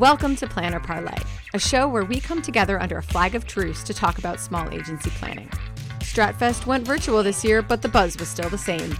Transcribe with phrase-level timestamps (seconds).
[0.00, 1.18] Welcome to Planner Parley,
[1.52, 4.66] a show where we come together under a flag of truce to talk about small
[4.70, 5.50] agency planning.
[5.98, 8.96] Stratfest went virtual this year, but the buzz was still the same.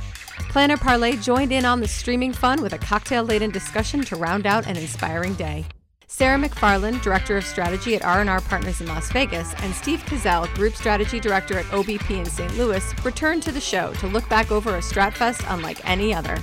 [0.50, 4.46] Planner Parley joined in on the streaming fun with a cocktail laden discussion to round
[4.46, 5.64] out an inspiring day.
[6.06, 10.74] Sara Macfarlane, Director of Strategy at R&R Partners in Las Vegas, and Steve Kozel, Group
[10.74, 12.58] Strategy Director at OBP in St.
[12.58, 16.36] Louis, returned to the show to look back over a Stratfest unlike any other.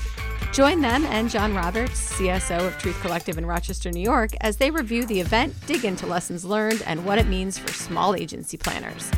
[0.54, 4.72] Join them and John Roberts, CSO of Truth Collective in Rochester, New York, as they
[4.72, 9.12] review the event, dig into lessons learned, and what it means for small agency planners.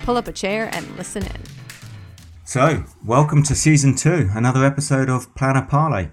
[0.00, 1.42] Pull up a chair and listen in.
[2.44, 6.10] So, welcome to season two, another episode of Planner Parley.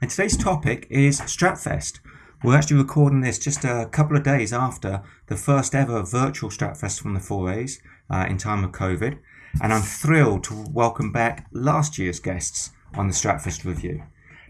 [0.00, 2.00] And today's topic is Stratfest.
[2.42, 7.00] We're actually recording this just a couple of days after the first ever virtual Stratfest
[7.00, 7.80] from the 4A's
[8.10, 9.18] uh, in time of COVID.
[9.62, 14.02] And I'm thrilled to welcome back last year's guests on the Stratfest review.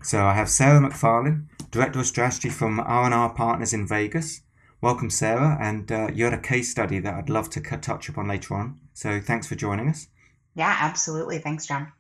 [0.03, 4.43] So I have Sara Macfarlane, Director of Strategy from R&R Partners in Vegas.
[4.81, 8.29] Welcome, Sara, and uh, you had a case study that I'd love to touch upon
[8.29, 8.79] later on.
[8.95, 10.09] So thanks for joining us.
[10.55, 11.39] Yeah, absolutely.
[11.39, 11.93] Thanks, John.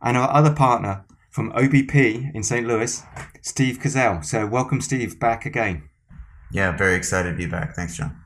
[0.00, 2.66] And our other partner from OBP in St.
[2.66, 3.02] Louis,
[3.40, 4.24] Steve Kozel.
[4.24, 5.88] So welcome, Steve, back again.
[6.52, 7.74] Yeah, very excited to be back.
[7.74, 8.21] Thanks, John.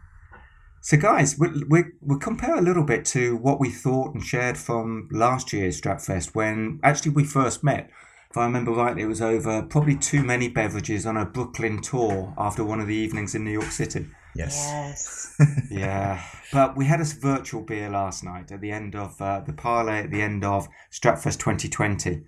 [0.87, 4.57] So, guys, we, we, we'll compare a little bit to what we thought and shared
[4.57, 7.91] from last year's Stratfest when actually we first met.
[8.31, 12.33] If I remember rightly, it was over probably too many beverages on a Brooklyn tour
[12.39, 14.07] after one of the evenings in New York City.
[14.37, 14.65] Yes.
[14.65, 15.35] Yes.
[15.73, 19.55] yeah, but we had a virtual beer last night at the end of uh, the
[19.55, 22.23] parlay at the end of Stratfest 2020.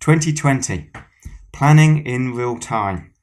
[0.00, 0.90] 2020,
[1.52, 3.14] planning in real time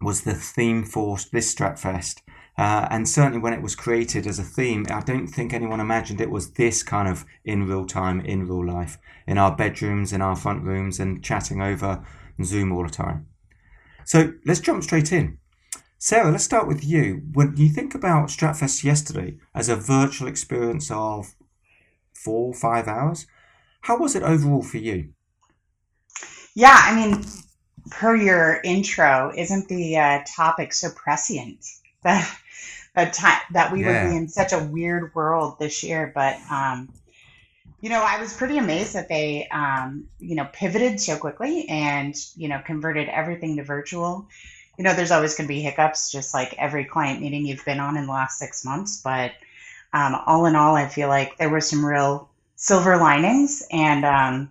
[0.00, 2.22] was the theme for this Stratfest.
[2.58, 6.20] Uh, and certainly when it was created as a theme, I don't think anyone imagined
[6.20, 10.22] it was this kind of in real time, in real life, in our bedrooms, in
[10.22, 12.02] our front rooms, and chatting over
[12.42, 13.26] Zoom all the time.
[14.04, 15.38] So let's jump straight in.
[15.98, 17.22] Sara, let's start with you.
[17.32, 21.34] When you think about Stratfest yesterday as a virtual experience of
[22.14, 23.26] four, five hours,
[23.82, 25.10] how was it overall for you?
[26.54, 27.24] Yeah, I mean,
[27.90, 31.64] per your intro, isn't the uh, topic so prescient
[32.06, 32.38] that
[32.94, 34.04] that time that we Yeah.
[34.04, 36.10] would be in such a weird world this year?
[36.14, 36.88] But um,
[37.80, 42.14] you know, I was pretty amazed that they um, you know pivoted so quickly and
[42.36, 44.26] you know converted everything to virtual.
[44.78, 47.80] You know, there's always going to be hiccups, just like every client meeting you've been
[47.80, 49.00] on in the last six months.
[49.02, 49.32] But
[49.92, 54.50] um, all in all, I feel like there were some real silver linings and um,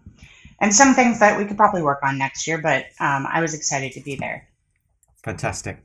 [0.59, 2.57] and some things that we could probably work on next year.
[2.59, 4.47] But um, I was excited to be there.
[5.23, 5.79] Fantastic.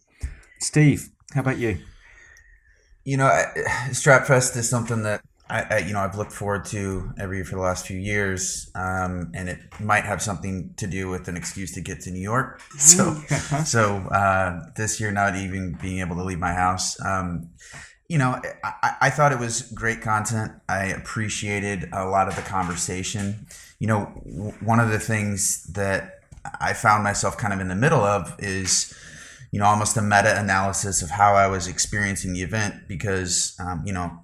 [0.59, 1.79] Steve, how about you?
[3.05, 3.29] You know,
[3.91, 7.57] Stratfest is something that I, I, you know, I've looked forward to every year for
[7.57, 11.73] the last few years, um, and it might have something to do with an excuse
[11.73, 12.63] to get to New York.
[12.79, 13.15] So,
[13.65, 17.01] so uh, this year, not even being able to leave my house.
[17.05, 17.51] Um,
[18.09, 20.53] you know, I, I thought it was great content.
[20.69, 23.47] I appreciated a lot of the conversation.
[23.79, 26.21] You know, w- one of the things that
[26.61, 28.95] I found myself kind of in the middle of is,
[29.50, 33.83] you know, almost a meta analysis of how I was experiencing the event because, um,
[33.84, 34.19] you know,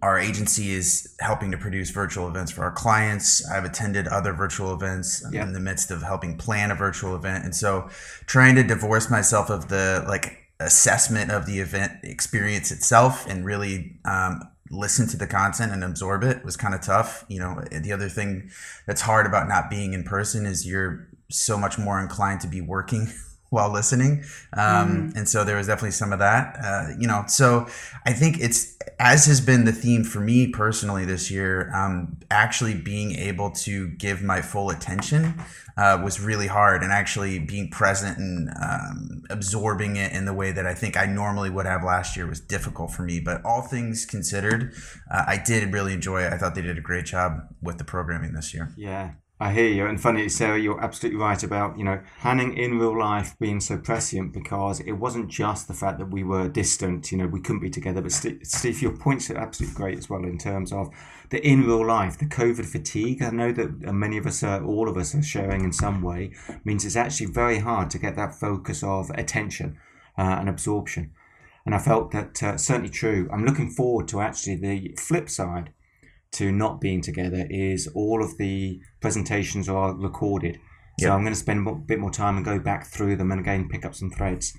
[0.00, 3.46] our agency is helping to produce virtual events for our clients.
[3.48, 5.42] I've attended other virtual events Yeah.
[5.42, 7.44] in the midst of helping plan a virtual event.
[7.44, 7.88] And so
[8.26, 13.98] trying to divorce myself of the like assessment of the event experience itself and really
[14.04, 17.24] um, listen to the content and absorb it was kind of tough.
[17.28, 18.50] You know, the other thing
[18.86, 22.60] that's hard about not being in person is you're so much more inclined to be
[22.60, 23.12] working
[23.52, 24.24] while listening.
[24.54, 26.56] Um, And so there was definitely some of that.
[26.68, 27.66] Uh, you know, so
[28.06, 31.70] I think it's as has been the theme for me personally this year.
[31.74, 35.34] Um, actually being able to give my full attention
[35.76, 40.52] uh, was really hard, and actually being present and um, absorbing it in the way
[40.52, 43.20] that I think I normally would have last year was difficult for me.
[43.20, 44.74] But all things considered,
[45.10, 46.32] uh, I did really enjoy it.
[46.32, 48.72] I thought they did a great job with the programming this year.
[48.76, 49.86] Yeah, I hear you.
[49.86, 53.76] And funny, Sara, you're absolutely right about, you know, planning in real life being so
[53.76, 57.58] prescient because it wasn't just the fact that we were distant, you know, we couldn't
[57.60, 58.00] be together.
[58.00, 60.90] But Steve, your points are absolutely great as well in terms of
[61.30, 63.20] the in real life, the COVID fatigue.
[63.20, 66.02] I know that uh, many of us, are, all of us are sharing in some
[66.02, 66.30] way,
[66.64, 69.76] means it's actually very hard to get that focus of attention
[70.16, 71.10] uh, and absorption.
[71.66, 73.28] And I felt that uh, certainly true.
[73.32, 75.72] I'm looking forward to actually the flip side
[76.32, 80.58] to not being together is all of the presentations are recorded.
[81.00, 81.12] So Yep.
[81.14, 83.68] I'm going to spend a bit more time and go back through them and again
[83.68, 84.52] pick up some threads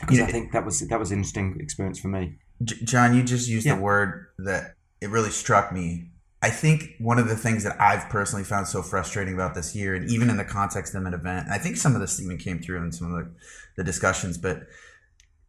[0.00, 0.24] because Yeah.
[0.24, 2.38] I think that was that was an interesting experience for me.
[2.62, 3.76] J- John, you just used Yeah.
[3.76, 6.10] the word that it really struck me.
[6.42, 9.94] I think one of the things that I've personally found so frustrating about this year,
[9.94, 12.60] and even in the context of an event, I think some of this even came
[12.60, 13.30] through in some of the,
[13.78, 14.66] the discussions, but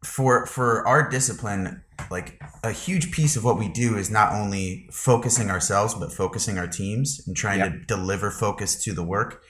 [0.04, 4.88] for for our discipline like a huge piece of what we do is not only
[4.92, 7.72] focusing ourselves but focusing our teams and trying yep.
[7.72, 9.42] to deliver focus to the work.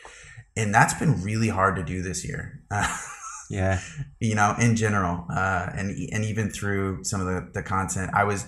[0.55, 2.63] And that's been really hard to do this year.
[3.49, 3.79] Yeah.
[4.19, 8.11] You know in general uh, and and even through some of the, the content.
[8.13, 8.45] I was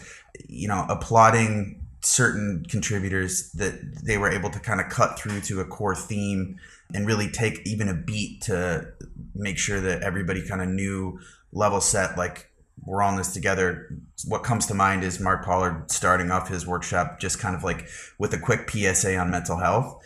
[0.47, 5.59] you know applauding certain contributors that they were able to kind of cut through to
[5.59, 6.57] a core theme
[6.93, 8.87] and really take even a beat to
[9.35, 11.19] make sure that everybody kind of knew
[11.51, 12.49] level set like
[12.85, 13.95] we're on this together.
[14.25, 17.87] What comes to mind is Mark Pollard starting off his workshop just kind of like
[18.17, 20.01] with a quick PSA on mental health,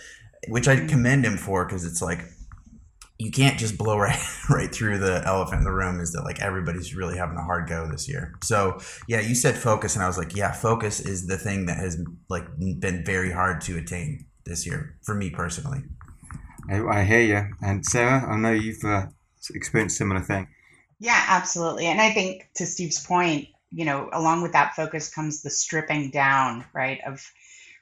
[0.47, 2.25] which I commend him for because it's like
[3.19, 4.19] you can't just blow right
[4.49, 7.67] right through the elephant in the room is that like everybody's really having a hard
[7.67, 8.35] go this year.
[8.43, 11.77] So yeah, you said focus and I was like, yeah, focus is the thing that
[11.77, 15.83] has like been very hard to attain this year for me personally.
[16.69, 17.47] I, I hear you.
[17.61, 19.07] And Sara, I know you've uh,
[19.53, 20.47] experienced similar thing.
[20.99, 21.87] Yeah, absolutely.
[21.87, 26.11] And I think to Steve's point, you know, along with that focus comes the stripping
[26.11, 27.25] down, right, of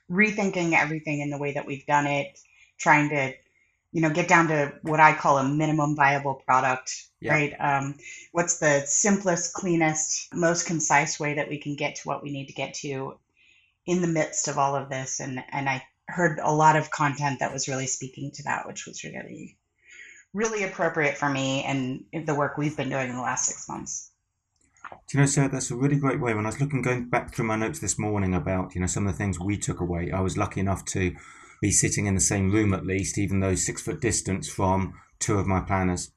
[0.09, 2.39] rethinking everything in the way that we've done it,
[2.77, 3.33] trying to,
[3.91, 7.33] you know, get down to what I call a minimum viable product, yeah.
[7.33, 7.53] right?
[7.59, 7.95] Um,
[8.31, 12.47] what's the simplest, cleanest, most concise way that we can get to what we need
[12.47, 13.17] to get to
[13.85, 15.19] in the midst of all of this?
[15.19, 18.85] And and I heard a lot of content that was really speaking to that, which
[18.85, 19.57] was really
[20.33, 24.11] really appropriate for me and the work we've been doing in the last six months.
[25.07, 26.33] Do you know, sir, that's a really great way.
[26.33, 29.07] When I was looking, going back through my notes this morning about, you know, some
[29.07, 31.15] of the things we took away, I was lucky enough to
[31.61, 35.37] be sitting in the same room at least, even though six foot distance from two
[35.37, 36.11] of my planners,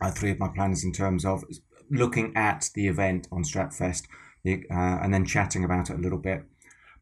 [0.00, 1.44] uh, three of my planners in terms of
[1.90, 4.04] looking at the event on Stratfest
[4.46, 6.44] uh, and then chatting about it a little bit.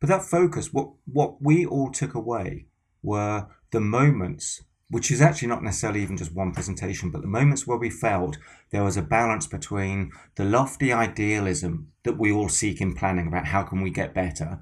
[0.00, 2.66] But that focus, what what we all took away
[3.02, 7.66] were the moments which is actually not necessarily even just one presentation, but the moments
[7.66, 8.36] where we felt
[8.70, 13.46] there was a balance between the lofty idealism that we all seek in planning about
[13.46, 14.58] how can we get better,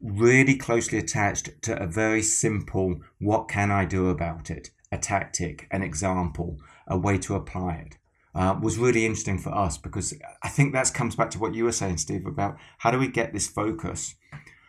[0.00, 5.68] really closely attached to a very simple what can I do about it, a tactic,
[5.70, 7.98] an example, a way to apply it.
[8.34, 11.64] Uh, was really interesting for us because I think that comes back to what you
[11.64, 14.14] were saying, Steve, about how do we get this focus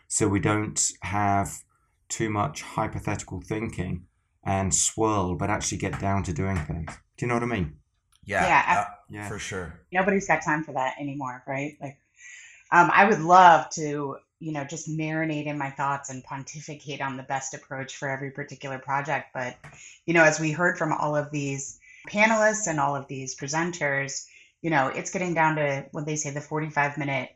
[0.06, 1.64] so we don't have
[2.10, 4.04] too much hypothetical thinking
[4.44, 6.92] and swirl, but actually get down to doing things.
[7.16, 7.76] Do you know what I mean?
[8.26, 9.80] Yeah, yeah, uh, yeah, for sure.
[9.92, 11.76] Nobody's got time for that anymore, right?
[11.80, 11.98] Like,
[12.70, 17.16] um, I would love to, you know, just marinate in my thoughts and pontificate on
[17.16, 19.28] the best approach for every particular project.
[19.34, 19.56] But,
[20.06, 24.26] you know, as we heard from all of these panelists and all of these presenters,
[24.62, 27.30] you know, it's getting down to what they say the 45 minute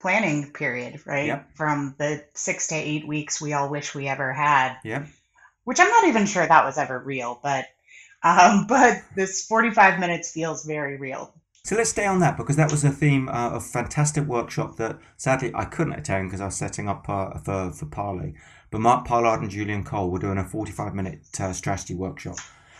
[0.00, 1.28] planning period, right?
[1.28, 1.56] Yep.
[1.56, 4.76] From the six to eight weeks we all wish we ever had.
[4.84, 5.06] Yeah
[5.64, 7.66] which I'm not even sure that was ever real, but
[8.22, 11.34] um, but this 45 minutes feels very real.
[11.64, 14.98] So let's stay on that because that was a theme uh, of fantastic workshop that
[15.16, 18.34] sadly I couldn't attend because I was setting up uh, for for Parley.
[18.70, 22.36] But Mark Pollard and Julian Cole were doing a 45 minute uh, strategy workshop.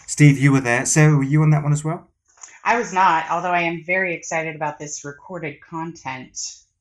[0.06, 0.84] Steve, you were there.
[0.84, 2.10] Sara, were you on that one as well?
[2.64, 6.38] I was not, although I am very excited about this recorded content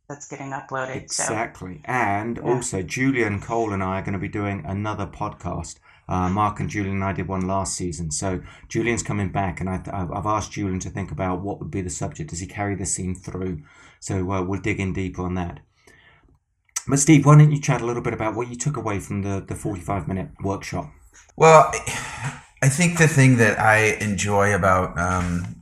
[0.10, 0.96] that's getting uploaded.
[0.96, 1.76] Exactly.
[1.76, 1.82] So.
[1.86, 2.44] And yeah.
[2.44, 6.70] also, Julian Cole and I are going to be doing another podcast uh, Mark and
[6.70, 8.12] Julian and I did one last season.
[8.12, 11.82] So Julian's coming back, and I, have asked Julian to think about what would be
[11.82, 12.30] the subject.
[12.30, 13.62] Does he carry the scene through?
[14.00, 15.62] So uh, we'll dig in deeper on that.
[16.88, 19.22] But Steve, why don't you chat a little bit about what you took away from
[19.22, 20.92] the, the 45 minute workshop?
[21.38, 21.72] Well,
[22.62, 25.62] I think the thing that I enjoy about um,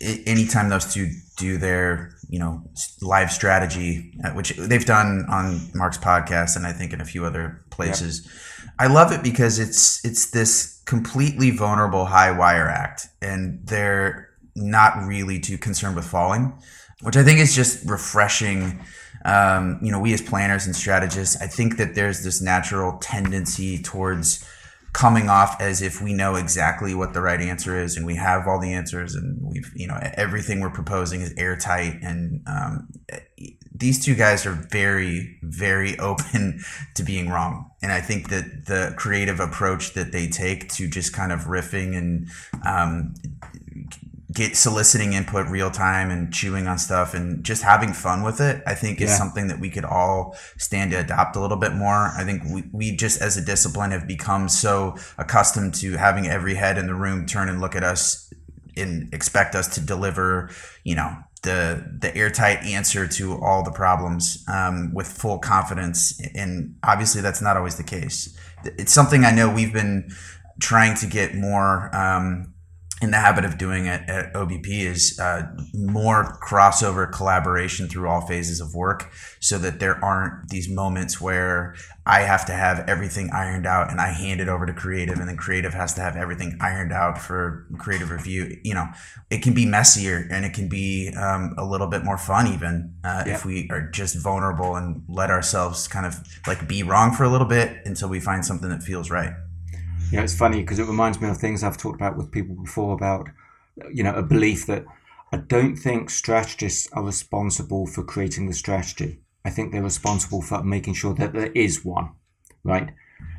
[0.00, 2.62] anytime those two do their you know
[3.00, 7.24] live strategy, uh, which they've done on Mark's podcast and I think in a few
[7.24, 8.22] other places.
[8.24, 8.32] Yep
[8.78, 15.06] I love it because it's it's this completely vulnerable high wire act, and they're not
[15.06, 16.52] really too concerned with falling,
[17.02, 18.84] which I think is just refreshing.
[19.24, 23.80] Um, you know, we as planners and strategists, I think that there's this natural tendency
[23.80, 24.44] towards
[24.92, 28.46] coming off as if we know exactly what the right answer is and we have
[28.46, 32.88] all the answers and we've you know everything we're proposing is airtight and um,
[33.82, 36.60] these two guys are very very open
[36.94, 37.70] to being wrong.
[37.82, 41.96] And i think that the creative approach that they take to just kind of riffing
[41.96, 42.28] and
[42.64, 43.14] um,
[44.32, 48.62] get soliciting input real time and chewing on stuff and just having fun with it
[48.66, 52.12] i think is something that we could all stand to adopt a little bit more.
[52.16, 56.54] I think we, we just as a discipline have become so accustomed to having every
[56.54, 58.32] head in the room turn and look at us
[58.76, 60.50] and expect us to deliver
[60.84, 66.20] you know the the airtight answer to all the problems um, with full confidence.
[66.34, 68.36] And obviously that's not always the case.
[68.64, 70.08] It's something i know we've been
[70.60, 72.51] trying to get more um,
[73.02, 75.42] in the habit of doing it at OBP is uh,
[75.74, 81.74] more crossover collaboration through all phases of work so that there aren't these moments where
[82.06, 85.28] I have to have everything ironed out and I hand it over to creative and
[85.28, 88.56] then creative has to have everything ironed out for creative review.
[88.62, 88.86] You know,
[89.30, 92.94] it can be messier and it can be um, a little bit more fun even
[93.02, 96.14] uh, if we are just vulnerable and let ourselves kind of
[96.46, 99.32] like be wrong for a little bit until we find something that feels right.
[100.12, 102.54] You know, it's funny because it reminds me of things I've talked about with people
[102.54, 103.30] before about,
[103.90, 104.84] you know, a belief that
[105.32, 109.20] I don't think strategists are responsible for creating the strategy.
[109.42, 112.10] I think they're responsible for making sure that there is one,
[112.62, 112.90] right?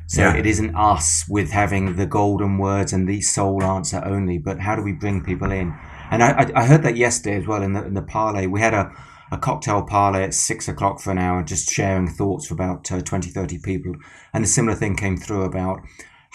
[0.08, 0.34] So Yeah.
[0.34, 4.74] it isn't us with having the golden words and the sole answer only, but how
[4.74, 5.72] do we bring people in?
[6.10, 8.46] And I, I, heard that yesterday as well in the, in the parlay.
[8.46, 8.92] We had a,
[9.30, 13.00] a cocktail parlay at six o'clock for an hour, just sharing thoughts for about uh,
[13.00, 13.94] 20, 30 people.
[14.32, 15.80] And a similar thing came through about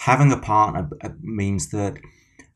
[0.00, 1.98] having a partner uh, means that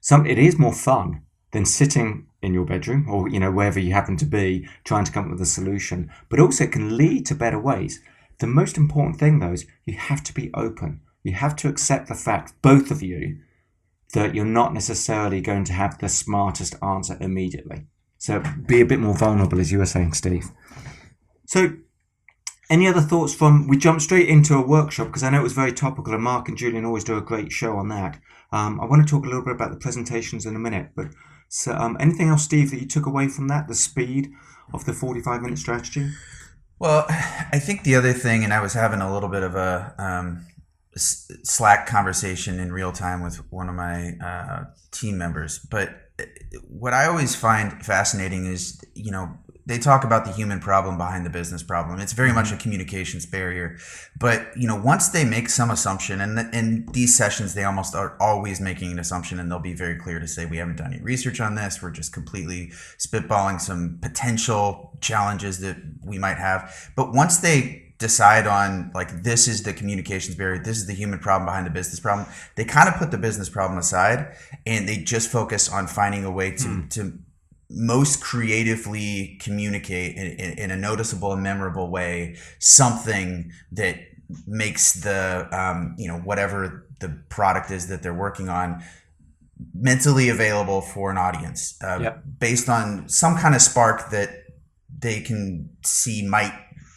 [0.01, 1.23] some it is more fun
[1.53, 5.13] than sitting in your bedroom or you know wherever you happen to be trying to
[5.13, 6.11] come up with a solution.
[6.29, 8.01] But also it can lead to better ways.
[8.39, 11.01] The most important thing though is you have to be open.
[11.23, 13.39] You have to accept the fact both of you
[14.15, 17.87] that you're not necessarily going to have the smartest answer immediately.
[18.19, 20.47] So be a bit more vulnerable as you were saying steve.
[21.47, 21.77] So
[22.75, 23.69] any other thoughts from?
[23.69, 26.49] We jumped straight into a workshop because I know it was very topical, and Mark
[26.49, 28.21] and Julian always do a great show on that.
[28.52, 31.07] Um, I want to talk a little bit about the presentations in a minute, but
[31.49, 33.69] so um, anything else, Steve, that you took away from that?
[33.69, 34.33] The speed
[34.73, 36.11] of the forty-five minute strategy.
[36.81, 39.95] Well, I think the other thing, and I was having a little bit of a
[39.99, 40.47] um,
[40.97, 45.88] Slack conversation in real time with one of my uh, team members, but
[46.21, 46.25] uh,
[46.69, 51.25] what I always find fascinating is, you know, they talk about the human problem behind
[51.25, 51.99] the business problem.
[51.99, 52.56] It's very much mm-hmm.
[52.56, 53.78] a communications barrier,
[54.18, 58.16] but you know, once they make some assumption, and in these sessions, they almost are
[58.21, 61.02] always making an assumption, and they'll be very clear to say, "We haven't done any
[61.02, 61.83] research on this.
[61.83, 68.47] We're just completely spitballing some potential challenges that we might have." But once they decide
[68.47, 72.00] on like this is the communications barrier this is the human problem behind the business
[72.00, 76.25] problem they kind of put the business problem aside and they just focus on finding
[76.25, 76.90] a way to mm.
[76.90, 77.16] to
[77.75, 83.97] most creatively communicate in, in, in a noticeable and memorable way something that
[84.47, 88.83] makes the um, you know whatever the product is that they're working on
[89.75, 92.23] mentally available for an audience uh, Yep.
[92.38, 94.31] based on some kind of spark that
[94.99, 96.52] they can see might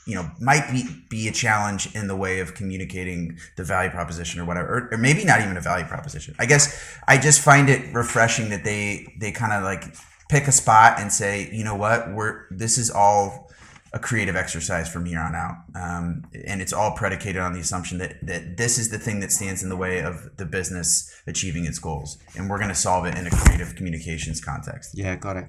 [0.05, 4.39] you know might be, be a challenge in the way of communicating the value proposition
[4.39, 7.69] or whatever or, or maybe not even a value proposition i guess i just find
[7.69, 9.83] it refreshing that they they kind of like
[10.29, 13.47] pick a spot and say you know what we're this is all
[13.93, 15.55] a creative exercise from here on out.
[15.75, 19.31] Um, and it's all predicated on the assumption that that this is the thing that
[19.31, 22.17] stands in the way of the business achieving its goals.
[22.35, 24.91] And we're going to solve it in a creative communications context.
[24.93, 25.45] Yeah, got it.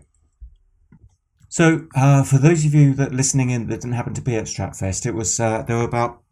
[1.48, 4.44] So, uh, for those of you that listening in that didn't happen to be at
[4.44, 6.22] Stratfest, it was uh, there were about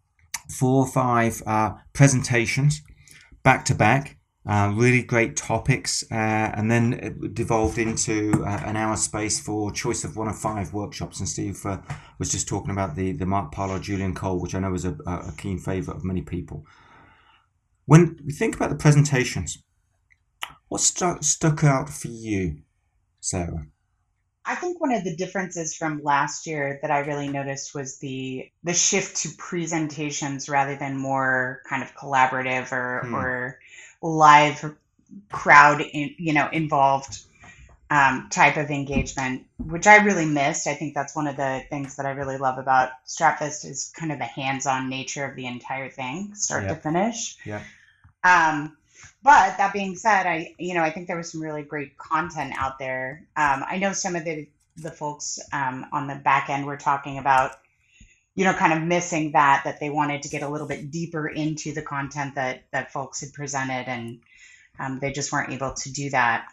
[0.50, 2.82] four or five uh, presentations
[3.42, 4.15] back to back,
[4.48, 6.14] uh, really great topics, uh,
[6.54, 10.72] and then it devolved into uh, an hour space for choice of one of five
[10.72, 11.18] workshops.
[11.18, 11.78] And Steve uh,
[12.18, 14.96] was just talking about the the Mark Pollard, Julian Cole, which I know is a,
[15.06, 16.64] a keen favourite of many people.
[17.86, 19.58] When we think about the presentations,
[20.68, 22.58] what stuck stuck out for you,
[23.20, 23.66] Sara?
[24.48, 28.48] I think one of the differences from last year that I really noticed was the
[28.62, 33.14] the shift to presentations rather than more kind of collaborative or Hmm.
[33.14, 33.58] or
[34.02, 34.74] live
[35.30, 37.20] crowd in, you know involved
[37.88, 40.66] um, type of engagement, which I really missed.
[40.66, 44.10] I think that's one of the things that I really love about Stratfest is kind
[44.10, 47.36] of the hands-on nature of the entire thing, start to finish.
[47.44, 47.62] Yeah.
[48.24, 48.76] Um,
[49.22, 52.54] but that being said, I you know I think there was some really great content
[52.58, 53.22] out there.
[53.36, 57.18] Um, I know some of the the folks um, on the back end were talking
[57.18, 57.56] about
[58.36, 61.26] you know kind of missing that that they wanted to get a little bit deeper
[61.26, 64.20] into the content that that folks had presented and
[64.78, 66.46] um, they just weren't able to do that.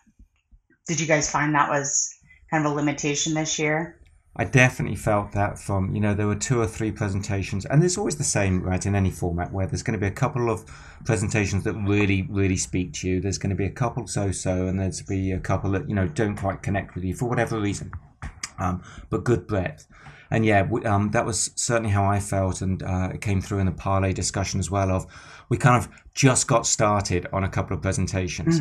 [0.87, 2.15] Did you guys find that was
[2.49, 3.99] kind of a limitation this year?
[4.35, 7.99] I definitely felt that from, you know, there were two or three presentations, and it's
[7.99, 10.65] always the same, right, in any format where there's going to be a couple of
[11.05, 13.21] presentations that really, really speak to you.
[13.21, 15.93] There's going to be a couple so so, and there's be a couple that, you
[15.93, 17.91] know, don't quite connect with you for whatever reason,
[18.59, 19.87] um, but good breadth.
[20.31, 23.59] And yeah, w- um, that was certainly how I felt, and uh, it came through
[23.59, 24.89] in the parlay discussion as well.
[24.89, 25.05] Of
[25.49, 28.59] we kind of just got started on a couple of presentations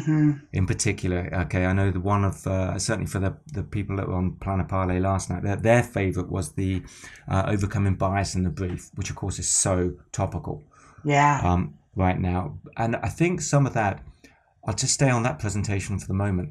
[0.52, 1.30] in particular.
[1.44, 4.32] Okay, I know the one of uh, certainly for the, the people that were on
[4.32, 6.82] Planner Parley last night, their, their favorite was the
[7.30, 10.62] uh, overcoming bias in the brief, which of course is so topical
[11.04, 11.40] Yeah.
[11.42, 12.58] um, right now.
[12.76, 14.04] And I think some of that,
[14.66, 16.50] I'll just stay on that presentation for the moment.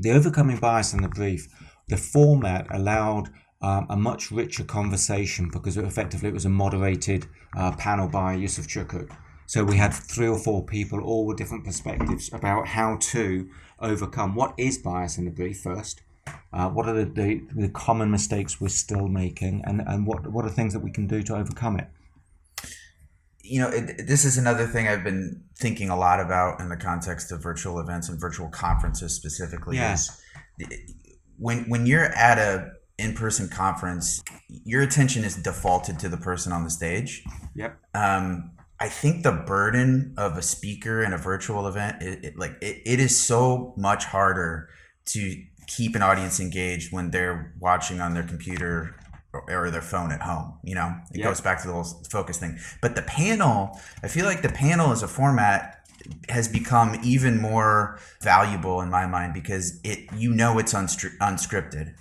[0.00, 1.46] The overcoming bias in the brief,
[1.90, 3.28] the format allowed
[3.62, 8.34] um, a much richer conversation because it effectively it was a moderated uh, panel by
[8.34, 9.10] Yusuf Chuku.
[9.46, 14.34] So we had three or four people, all with different perspectives about how to overcome
[14.34, 16.02] what is bias in the brief first.
[16.52, 20.44] Uh, what are the, the, the common mistakes we're still making, and, and what what
[20.44, 21.88] are things that we can do to overcome it?
[23.50, 26.76] you know, it, this is another thing I've been thinking a lot about in the
[26.76, 29.76] context of virtual events and virtual conferences specifically.
[29.76, 29.94] Yeah.
[29.94, 30.22] Is
[31.40, 34.22] when when you're at a in-person conference,
[34.64, 37.24] your attention is defaulted to the person on the stage.
[37.54, 37.78] Yep.
[37.94, 42.52] Um, I think the burden of a speaker in a virtual event, it, it like
[42.60, 44.68] it, it is so much harder
[45.06, 48.96] to keep an audience engaged when they're watching on their computer
[49.32, 50.58] or, or their phone at home.
[50.62, 51.28] You know, it Yep.
[51.28, 52.58] goes back to the whole focus thing.
[52.82, 55.79] But the panel, I feel like the panel is a format
[56.28, 61.94] has become even more valuable in my mind because it you know it's unstri- unscripted.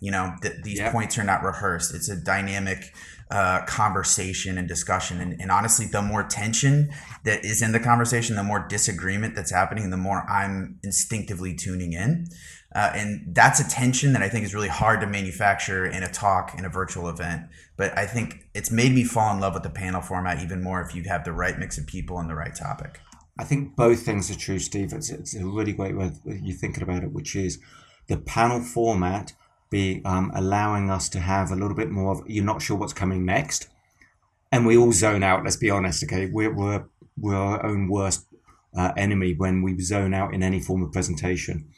[0.00, 0.92] You know, th- these Yep.
[0.92, 1.94] points are not rehearsed.
[1.94, 2.92] It's a dynamic
[3.30, 5.20] uh, conversation and discussion.
[5.20, 6.90] And, and honestly, the more tension
[7.24, 11.94] that is in the conversation, the more disagreement that's happening, the more I'm instinctively tuning
[11.94, 12.26] in.
[12.74, 16.08] Uh, and that's a tension that I think is really hard to manufacture in a
[16.08, 17.46] talk in a virtual event.
[17.76, 20.82] But I think it's made me fall in love with the panel format even more
[20.82, 23.00] if you have the right mix of people and the right topic.
[23.38, 24.92] I think both things are true, Steve.
[24.92, 27.58] It's, it's a really great way you're thinking about it, which is
[28.06, 29.32] the panel format
[29.70, 32.92] be um, allowing us to have a little bit more of you're not sure what's
[32.92, 33.68] coming next,
[34.52, 35.42] and we all zone out.
[35.42, 36.26] Let's be honest, okay?
[36.26, 36.84] We're we're,
[37.18, 38.26] we're our own worst
[38.76, 41.68] uh, enemy when we zone out in any form of presentation.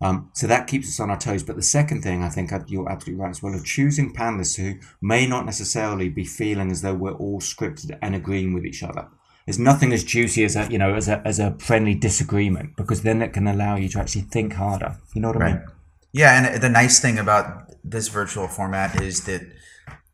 [0.00, 1.44] Um, so that keeps us on our toes.
[1.44, 4.56] But the second thing, I think uh, you're absolutely right as well, of choosing panelists
[4.56, 8.82] who may not necessarily be feeling as though we're all scripted and agreeing with each
[8.82, 9.08] other.
[9.46, 13.02] There's nothing as juicy as a you know as a as a friendly disagreement because
[13.02, 14.96] then it can allow you to actually think harder.
[15.14, 15.64] You know what I mean?
[16.12, 19.42] Yeah, and the nice thing about this virtual format is that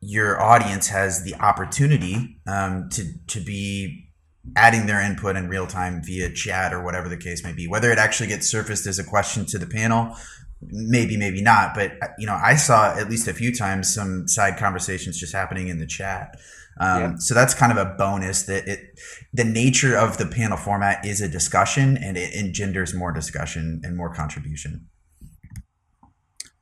[0.01, 4.09] your audience has the opportunity um, to to be
[4.57, 7.67] adding their input in real time via chat or whatever the case may be.
[7.69, 10.17] Whether it actually gets surfaced as a question to the panel,
[10.63, 11.75] maybe, maybe not.
[11.75, 15.69] But you know, I saw at least a few times some side conversations just happening
[15.69, 16.37] in the chat.
[16.81, 17.13] Um, Yeah.
[17.19, 18.99] So that's kind of a bonus that it
[19.33, 23.97] the nature of the panel format is a discussion and it engenders more discussion and
[23.97, 24.87] more contribution.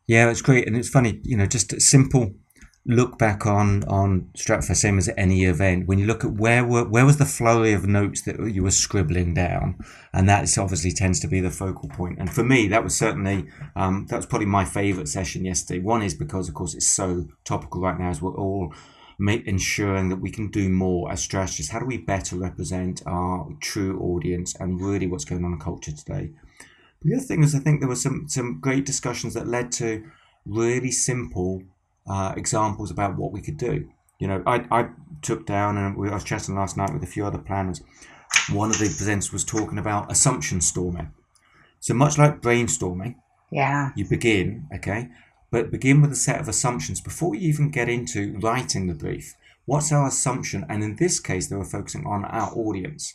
[0.08, 1.20] Yeah, it's great, and it's funny.
[1.24, 2.34] You know, just a simple
[2.88, 5.88] look back on on Stratfest, same as any event.
[5.88, 8.70] When you look at where were where was the flurry of notes that you were
[8.70, 9.78] scribbling down,
[10.12, 12.18] and that obviously tends to be the focal point.
[12.18, 15.80] And for me, that was certainly um, that was probably my favourite session yesterday.
[15.80, 18.72] One is because, of course, it's so topical right now, as we're all
[19.18, 21.72] make, ensuring that we can do more as strategists.
[21.72, 25.92] How do we better represent our true audience and really what's going on in culture
[25.92, 26.30] today?
[27.02, 30.04] The other thing is, I think there were some some great discussions that led to
[30.44, 31.62] really simple
[32.06, 33.88] uh, examples about what we could do.
[34.18, 34.88] You know, I, I
[35.22, 37.82] took down and we, I was chatting last night with a few other planners.
[38.50, 41.12] One of the presenters was talking about assumption storming.
[41.80, 43.16] So much like brainstorming,
[43.52, 43.90] Yeah.
[43.94, 45.08] you begin, okay,
[45.50, 49.34] but begin with a set of assumptions before you even get into writing the brief.
[49.64, 50.64] What's our assumption?
[50.68, 53.14] And in this case, they were focusing on our audience.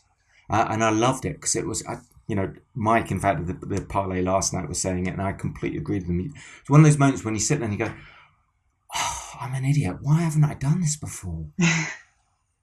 [0.50, 3.54] Uh, and I loved it because it was, I, you know, Mike, in fact, the,
[3.54, 6.34] the parlay last night was saying it, and I completely agreed with him.
[6.60, 7.94] It's one of those moments when you sit there and you go,
[8.96, 9.98] oh, I'm an idiot.
[10.02, 11.46] Why haven't I done this before?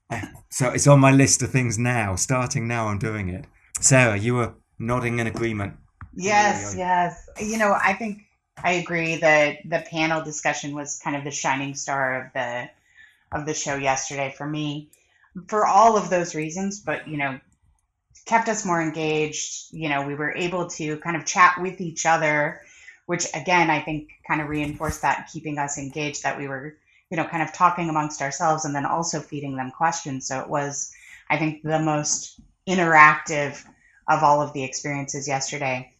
[0.09, 2.15] Uh, so it's on my list of things now.
[2.15, 3.45] Starting now, I'm doing it.
[3.79, 5.73] Sara, you were nodding in agreement.
[6.13, 7.27] Yes, yes.
[7.39, 8.21] You know, I think
[8.63, 12.69] I agree that the panel discussion was kind of the shining star of the
[13.31, 14.89] of the show yesterday for me
[15.47, 17.39] for all of those reasons, but you know,
[18.25, 19.71] kept us more engaged.
[19.71, 22.61] You know, we were able to kind of chat with each other,
[23.05, 26.75] which again, I think kind of reinforced that keeping us engaged that we were,
[27.09, 30.27] you know, kind of talking amongst ourselves and then also feeding them questions.
[30.27, 30.91] So it was,
[31.29, 33.63] I think, the most interactive
[34.07, 35.93] of all of the experiences yesterday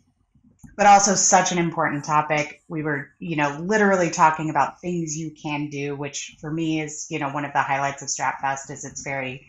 [0.80, 2.64] but also such an important topic.
[2.70, 7.08] We were, you know, literally talking about things you can do, which for me is,
[7.10, 9.46] you know, one of the highlights of Stratfest is it's very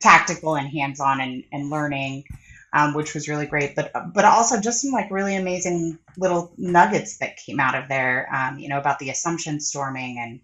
[0.00, 2.24] tactical and hands-on and, and learning,
[2.72, 3.76] um, which was really great.
[3.76, 8.28] But but also just some like really amazing little nuggets that came out of there,
[8.34, 10.40] um, you know, about the assumption storming and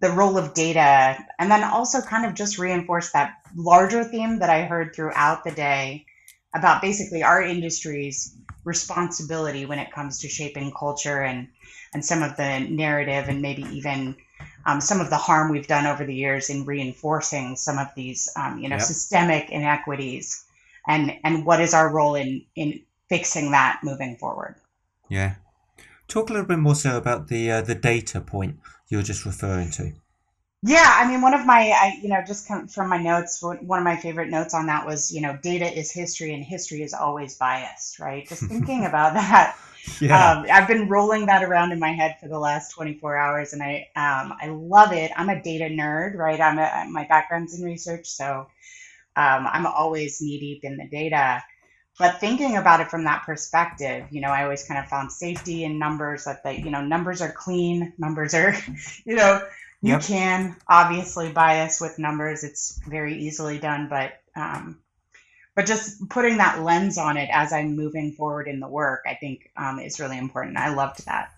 [0.00, 4.50] the role of data, and then also kind of just reinforce that larger theme that
[4.50, 6.04] I heard throughout the day
[6.54, 8.36] about basically our industry's
[8.68, 11.48] responsibility when it comes to shaping culture and
[11.94, 14.14] and some of the narrative and maybe even
[14.66, 18.28] um, some of the harm we've done over the years in reinforcing some of these
[18.36, 18.84] um, you know Yep.
[18.92, 20.44] systemic inequities
[20.86, 24.54] and and what is our role in in fixing that moving forward
[25.08, 25.36] Yeah.
[26.08, 29.26] Talk a little bit more so about the uh, the data point you were just
[29.26, 29.92] referring to.
[30.62, 33.84] Yeah, I mean, one of my, I, you know, just from my notes, one of
[33.84, 37.36] my favorite notes on that was, you know, data is history and history is always
[37.36, 38.28] biased, right?
[38.28, 39.56] Just thinking about that.
[40.00, 40.32] Yeah.
[40.32, 43.62] Um, I've been rolling that around in my head for the last 24 hours and
[43.62, 45.12] I, um, I love it.
[45.16, 46.40] I'm a data nerd, right?
[46.40, 48.48] I'm a, my background's in research, so
[49.14, 51.42] um, I'm always knee deep in the data.
[52.00, 55.64] But thinking about it from that perspective, you know, I always kind of found safety
[55.64, 58.54] in numbers that the, you know, numbers are clean, numbers are,
[59.04, 59.40] you know,
[59.80, 60.02] you yep.
[60.02, 62.42] can obviously bias with numbers.
[62.42, 64.80] It's very easily done, but um,
[65.54, 69.14] but just putting that lens on it as I'm moving forward in the work, I
[69.14, 70.56] think um, is really important.
[70.56, 71.30] I loved that.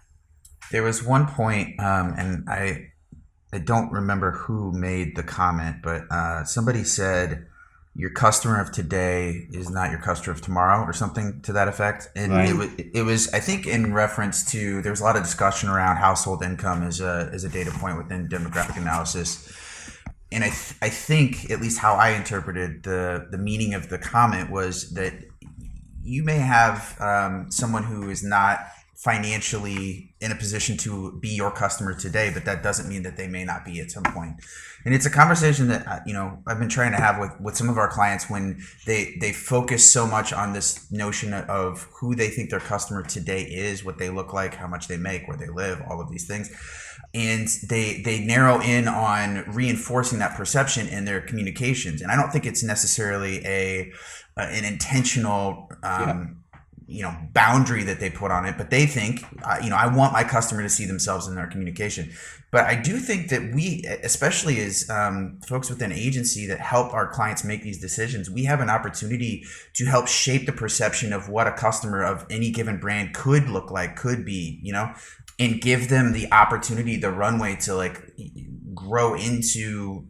[0.71, 2.93] There was one point, um, and I
[3.53, 7.47] I don't remember who made the comment, but uh, somebody said
[8.01, 12.09] your customer of today is not your customer of tomorrow or something to that effect
[12.17, 12.49] and right.
[12.49, 15.69] it, was, it was i think in reference to there was a lot of discussion
[15.69, 19.53] around household income as a, as a data point within demographic analysis
[20.33, 23.99] and I, th- I think at least how i interpreted the, the meaning of the
[23.99, 25.13] comment was that
[26.03, 28.61] you may have um, someone who is not
[29.01, 33.27] financially in a position to be your customer today, but that doesn't mean that they
[33.27, 34.35] may not be at some point.
[34.85, 37.57] And it's a conversation that uh, you know I've been trying to have with with
[37.57, 42.15] some of our clients when they they focus so much on this notion of who
[42.15, 45.37] they think their customer today is, what they look like, how much they make, where
[45.39, 46.51] they live, all of these things.
[47.15, 52.03] And they they narrow in on reinforcing that perception in their communications.
[52.03, 53.91] And I don't think it's necessarily a
[54.37, 56.27] uh, an intentional um, yeah
[56.91, 59.87] you know boundary that they put on it but they think uh, you know i
[59.87, 62.11] want my customer to see themselves in their communication.
[62.51, 67.07] But i do think that we especially as um, folks within agency that help our
[67.07, 71.47] clients make these decisions we have an opportunity to help shape the perception of what
[71.47, 74.93] a customer of any given brand could look like could be you know
[75.39, 78.03] and give them the opportunity the runway to like
[78.75, 80.05] grow into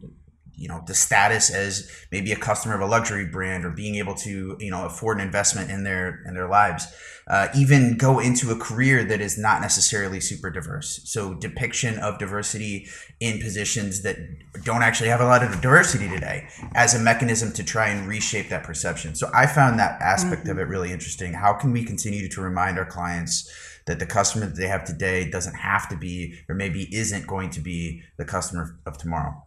[0.61, 4.13] you know the status as maybe a customer of a luxury brand or being able
[4.13, 6.87] to you know afford an investment in their in their lives
[7.27, 11.01] uh, even go into a career that is not necessarily super diverse.
[11.05, 12.87] So depiction of diversity
[13.19, 14.17] in positions that
[14.63, 18.49] don't actually have a lot of diversity today as a mechanism to try and reshape
[18.49, 19.15] that perception.
[19.15, 20.51] So i found that aspect mm-hmm.
[20.51, 21.33] of it really interesting.
[21.33, 23.49] How can we continue to remind our clients
[23.85, 27.49] that the customer that they have today doesn't have to be or maybe isn't going
[27.51, 29.41] to be the customer of tomorrow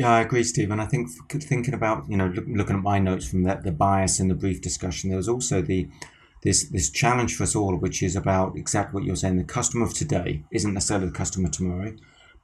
[0.00, 0.70] yeah, I agree, Steve.
[0.70, 3.70] And I think thinking about you know look, looking at my notes from the, the
[3.70, 5.88] bias in the brief discussion, there was also the
[6.42, 9.36] this this challenge for us all, which is about exactly what you're saying.
[9.36, 11.94] The customer of today isn't necessarily the customer tomorrow,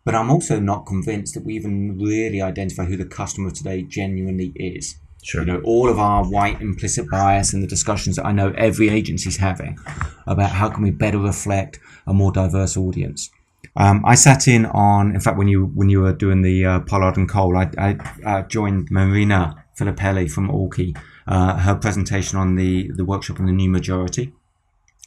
[0.05, 3.81] but I'm also not convinced that we even really identify who the customer of today
[3.81, 4.97] genuinely is.
[5.23, 5.40] Sure.
[5.40, 8.90] You know, all of our white implicit bias and the discussions that I know every
[8.90, 9.79] agency's having
[10.27, 13.31] about how can we better reflect a more diverse audience.
[13.77, 16.81] Um, I sat in on, in fact, when you when you were doing the uh,
[16.81, 22.55] Pollard and Cole, I, I uh, joined Marina Filippelli from Allkey, uh, her presentation on
[22.55, 24.33] the, the workshop on the new majority.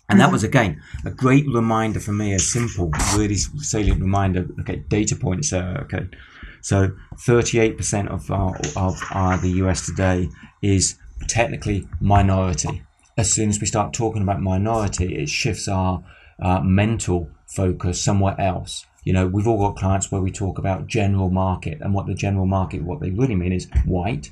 [0.08, 0.34] And that mm-hmm.
[0.34, 4.47] was, again, a great reminder for me, a simple, really salient reminder.
[4.62, 5.77] Okay, data points there.
[5.84, 6.08] Okay.
[6.62, 10.29] So 38% of, our, of our, the US today
[10.62, 12.84] is technically minority.
[13.17, 16.03] As soon as we start talking about minority, it shifts our
[16.41, 18.85] uh, mental focus somewhere else.
[19.03, 22.13] You know, we've all got clients where we talk about general market, and what the
[22.13, 24.31] general market, what they really mean is white,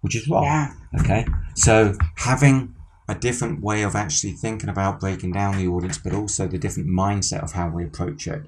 [0.00, 0.44] which is wrong.
[0.44, 0.72] Yeah.
[1.00, 2.74] Okay, so having
[3.08, 6.88] a different way of actually thinking about breaking down the audience, but also the different
[6.88, 8.42] mindset of how we approach it.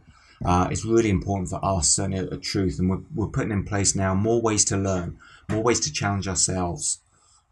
[0.44, 3.64] Uh, is really important for us and a, a truth, and we're, we're putting in
[3.64, 5.16] place now more ways to learn,
[5.48, 6.98] more ways to challenge ourselves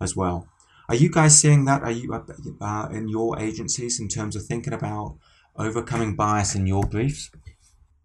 [0.01, 0.47] as well.
[0.89, 1.83] Are you guys seeing that?
[1.83, 2.23] Are you uh,
[2.61, 5.17] uh in your agencies in terms of thinking about
[5.57, 7.31] overcoming bias in your briefs?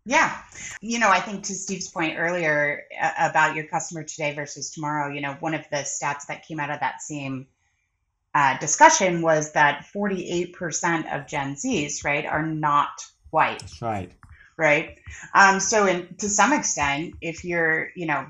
[0.05, 0.37] Yeah.
[0.79, 5.13] You know, I think to Steve's point earlier uh, about your customer today versus tomorrow,
[5.13, 7.47] you know, one of the stats that came out of that same
[8.33, 13.59] uh, discussion was that 48% of Gen Zs, right, are not white.
[13.59, 14.11] That's right.
[14.57, 14.99] Right.
[15.35, 18.27] Um, so, in, to some extent, if you're, you know,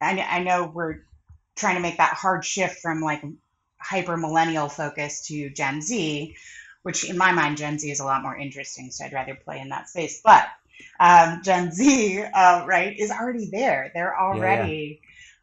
[0.00, 1.00] I, I know we're
[1.54, 3.22] trying to make that hard shift from like
[3.78, 6.34] hyper millennial focus to Gen Z,
[6.82, 8.90] which in my mind, Gen Z is a lot more interesting.
[8.90, 10.20] So I'd rather play in that space.
[10.24, 10.46] But
[10.98, 13.90] um, Gen Z, uh, right, is already there.
[13.94, 15.00] They're already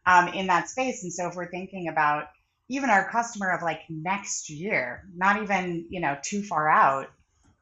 [0.07, 0.27] yeah, yeah.
[0.27, 1.03] Um, in that space.
[1.03, 2.29] And so if we're thinking about
[2.69, 7.09] even our customer of like next year, not even, you know, too far out,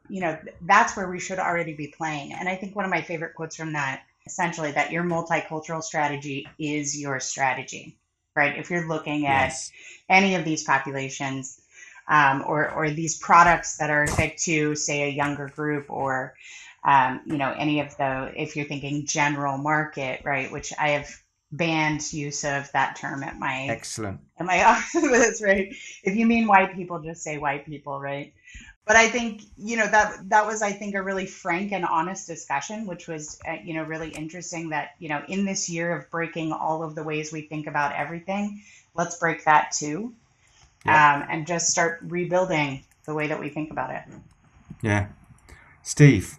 [0.09, 2.33] you know, that's where we should already be playing.
[2.33, 6.47] And I think one of my favorite quotes from that essentially that your multicultural strategy
[6.57, 7.97] is your strategy,
[8.35, 8.57] right?
[8.57, 9.71] If you're looking at yes.
[10.09, 11.61] any of these populations,
[12.07, 16.35] um, or or these products that are effective to say a younger group or
[16.83, 21.09] um, you know any of the if you're thinking general market right which i have
[21.51, 24.19] banned use of that term at my Excellent.
[24.39, 24.63] at my
[24.95, 25.73] office right?
[26.03, 28.33] If you mean white people just say white people right?
[28.85, 32.27] But i think you know that that was i think a really frank and honest
[32.27, 36.11] discussion which was uh, you know really interesting that you know in this year of
[36.11, 38.61] breaking all of the ways we think about everything
[38.93, 40.13] let's break that too
[40.85, 41.15] Yeah.
[41.15, 44.03] um, and just start rebuilding the way that we think about it
[44.81, 45.07] Yeah.
[45.81, 46.37] Steve,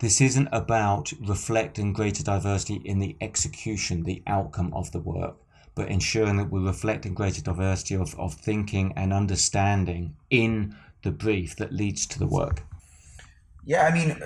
[0.00, 5.36] this isn't about reflecting greater diversity in the execution, the outcome of the work,
[5.74, 11.56] but ensuring that we're reflecting greater diversity of, of thinking and understanding in the brief
[11.56, 12.62] that leads to the work.
[13.64, 14.20] Yeah, I mean,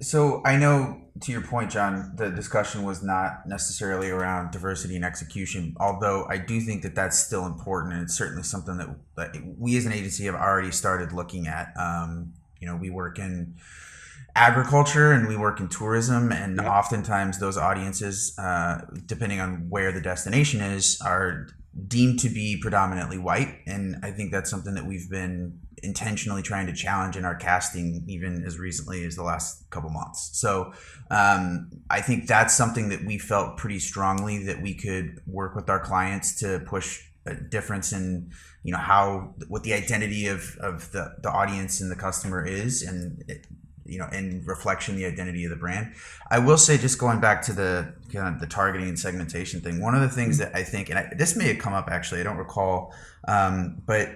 [0.00, 5.04] so I know to your point, John, the discussion was not necessarily around diversity and
[5.04, 9.36] execution, although I do think that that's still important and it's certainly something that, that
[9.58, 11.72] we as an agency have already started looking at.
[11.76, 13.54] Um, you know, we work in
[14.34, 16.66] agriculture and we work in tourism, and Yep.
[16.66, 21.48] oftentimes those audiences, uh, depending on where the destination is, are
[21.88, 23.60] deemed to be predominantly white.
[23.66, 28.04] And I think that's something that we've been intentionally trying to challenge in our casting,
[28.06, 30.30] even as recently as the last couple months.
[30.38, 30.72] So
[31.10, 35.68] um, I think that's something that we felt pretty strongly that we could work with
[35.70, 38.32] our clients to push a difference in
[38.64, 42.82] you know how what the identity of, of the, the audience and the customer is
[42.82, 43.46] and it,
[43.84, 45.94] you know in reflection the identity of the brand.
[46.30, 49.80] I will say just going back to the kind of the targeting and segmentation thing
[49.80, 52.20] one of the things that i think and I, this may have come up actually
[52.20, 52.94] i don't recall
[53.26, 54.08] um, but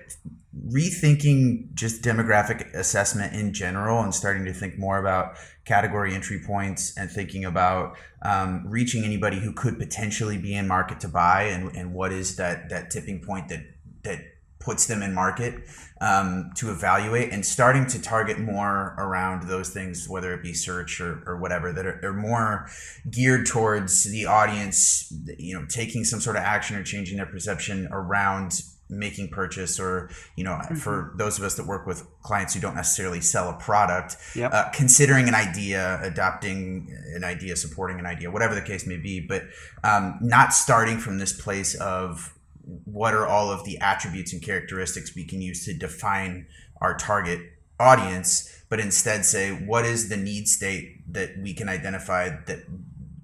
[0.69, 6.97] rethinking just demographic assessment in general and starting to think more about category entry points
[6.97, 11.75] and thinking about um, reaching anybody who could potentially be in market to buy and,
[11.77, 13.61] and what is that that tipping point that
[14.03, 14.21] that
[14.67, 15.55] puts them in market
[16.01, 21.01] um, to evaluate and starting to target more around those things whether it be search
[21.01, 22.69] or, or whatever that are, are more
[23.11, 27.89] geared towards the audience you know taking some sort of action or changing their perception
[27.93, 32.61] around making purchase or you know for those of us that work with clients who
[32.61, 34.53] don't necessarily sell a product Yep.
[34.53, 39.19] uh, considering an idea adopting an idea supporting an idea whatever the case may be
[39.21, 39.43] but
[39.83, 42.36] um, not starting from this place of
[42.85, 46.47] what are all of the attributes and characteristics we can use to define
[46.81, 47.41] our target
[47.79, 52.61] audience but instead say what is the need state that we can identify that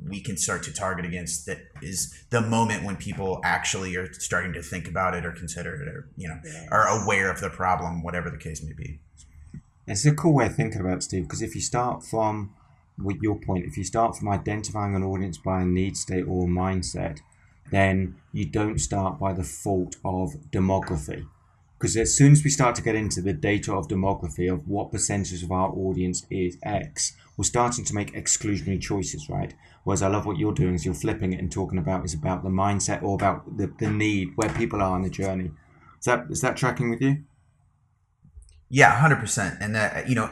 [0.08, 4.52] we can start to target against that is the moment when people actually are starting
[4.52, 6.38] to think about it or consider it or you know
[6.70, 8.98] are aware of the problem whatever the case may be.
[9.86, 12.54] It's a cool way of thinking about it, Steve, because if you start from
[13.02, 16.44] with your point, if you start from identifying an audience by a need state or
[16.44, 17.18] a mindset,
[17.72, 21.26] then you don't start by the fault of demography.
[21.78, 24.92] Because as soon as we start to get into the data of demography of what
[24.92, 29.54] percentage of our audience is X, we're starting to make exclusionary choices, right?
[29.82, 32.44] Whereas I love what you're doing is you're flipping it and talking about is about
[32.44, 35.50] the mindset or about the, the need, where people are on the journey.
[35.98, 37.24] Is that is that tracking with you?
[38.68, 39.56] Yeah, hundred percent.
[39.60, 40.30] And that you know,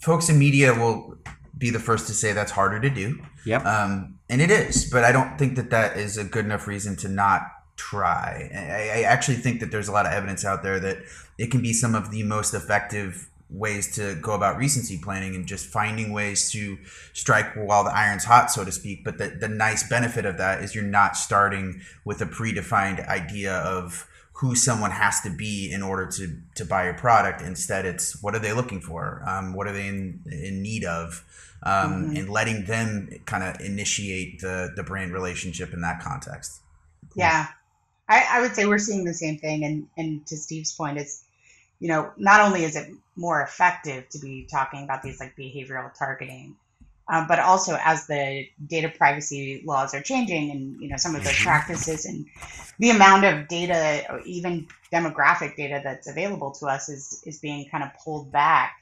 [0.00, 1.18] folks in media will
[1.56, 3.64] be the first to say that's harder to do, Yep.
[3.64, 4.90] um, and it is.
[4.90, 7.42] But I don't think that that is a good enough reason to not
[7.76, 8.50] try.
[8.52, 10.98] I, I actually think that there's a lot of evidence out there that
[11.38, 15.46] it can be some of the most effective ways to go about recency planning and
[15.46, 16.78] just finding ways to
[17.12, 20.62] strike while the iron's hot so to speak but the, the nice benefit of that
[20.62, 25.82] is you're not starting with a predefined idea of who someone has to be in
[25.82, 27.40] order to to buy your product.
[27.40, 29.22] Instead, it's what are they looking for?
[29.26, 31.24] Um, what are they in in need of?
[31.62, 36.60] Um, And letting them kind of initiate the the brand relationship in that context.
[37.16, 37.46] Yeah,
[38.08, 39.64] I, I would say we're seeing the same thing.
[39.64, 41.24] And, and to Steve's point, it's,
[41.78, 45.96] you know, not only is it more effective to be talking about these like behavioral
[45.96, 46.56] targeting,
[47.08, 51.22] um, but also as the data privacy laws are changing and, you know, some of
[51.24, 52.26] the practices and
[52.78, 57.68] the amount of data, or even demographic data that's available to us is, is being
[57.70, 58.76] kind of pulled back.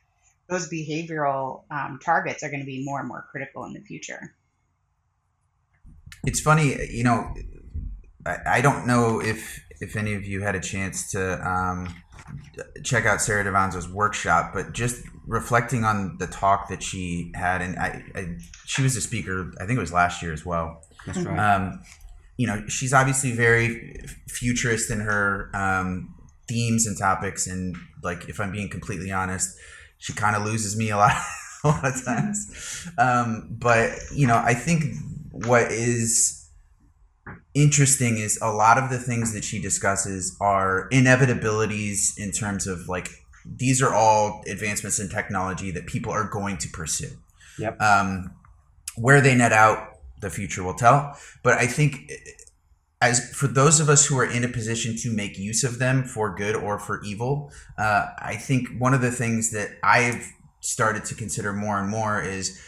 [0.48, 4.34] Those behavioral um, targets are going to be more and more critical in the future.
[6.24, 7.34] It's funny, you know.
[8.24, 11.94] I, I don't know if if any of you had a chance to um,
[12.84, 17.78] check out Sarah DaVanzo's workshop, but just reflecting on the talk that she had, and
[17.78, 19.52] I, I she was a speaker.
[19.60, 20.82] I think it was last year as well.
[21.06, 21.38] That's right.
[21.38, 21.82] Um,
[22.36, 26.14] you know, she's obviously very futurist in her um,
[26.48, 29.56] themes and topics, and like, if I'm being completely honest,
[29.98, 31.16] she kind of loses me a lot,
[31.64, 32.88] a lot of times.
[32.98, 34.84] Um, but you know, I think
[35.30, 36.42] what is
[37.54, 42.88] interesting is a lot of the things that she discusses are inevitabilities in terms of
[42.88, 43.10] like
[43.44, 47.10] these are all advancements in technology that people are going to pursue.
[47.58, 47.80] Yep.
[47.80, 48.34] Um,
[48.96, 51.18] where they net out, the future will tell.
[51.42, 52.12] But I think
[53.02, 56.04] as for those of us who are in a position to make use of them
[56.04, 61.04] for good or for evil, uh, I think one of the things that I've started
[61.06, 62.60] to consider more and more is,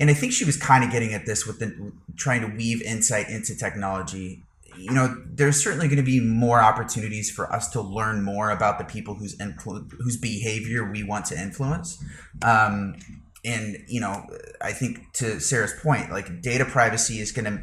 [0.00, 2.82] and I think she was kind of getting at this with the trying to weave
[2.82, 4.42] insight into technology.
[4.76, 8.78] You know, there's certainly going to be more opportunities for us to learn more about
[8.78, 12.02] the people whose influ- whose behavior we want to influence.
[12.42, 12.96] Um,
[13.44, 14.24] and you know,
[14.60, 17.62] I think to Sarah's point, like data privacy is going to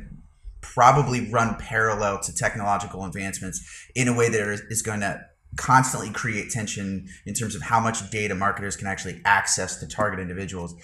[0.61, 6.51] probably run parallel to technological advancements in a way that is going to constantly create
[6.51, 10.75] tension in terms of how much data marketers can actually access to target individuals.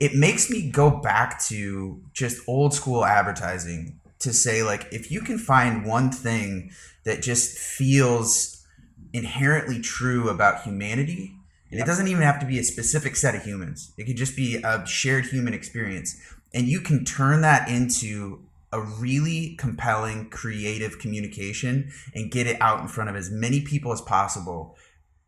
[0.00, 5.20] It makes me go back to just old school advertising to say like if you
[5.20, 6.70] can find one thing
[7.04, 8.64] that just feels
[9.12, 11.36] inherently true about humanity
[11.70, 13.92] and it doesn't even have to be a specific set of humans.
[13.98, 16.16] It could just be a shared human experience
[16.52, 18.40] and you can turn that into
[18.72, 23.92] a really compelling, creative communication and get it out in front of as many people
[23.92, 24.76] as possible,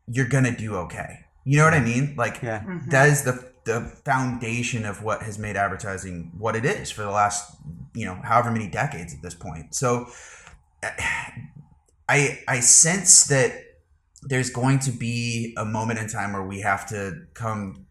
[0.09, 1.21] you're gonna do okay.
[1.45, 2.15] You know what I mean?
[2.17, 2.61] Like Yeah.
[2.61, 2.91] Mhm.
[2.91, 7.11] that is the the foundation of what has made advertising what it is for the
[7.11, 7.57] last
[7.95, 9.75] you know however many decades at this point.
[9.75, 10.07] So
[12.09, 13.53] I I sense that
[14.23, 17.87] there's going to be a moment in time where we have to come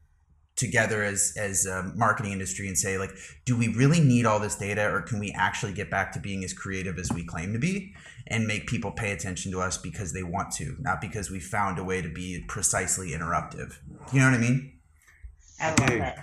[0.55, 3.11] together as as a marketing industry and say like
[3.43, 6.45] do we really need all this data or can we actually get back to being
[6.45, 7.93] as creative as we claim to be
[8.27, 11.77] and make people pay attention to us because they want to not because we found
[11.77, 13.79] a way to be precisely interruptive
[14.13, 14.74] you know what i mean
[15.59, 16.01] I love do.
[16.01, 16.15] it.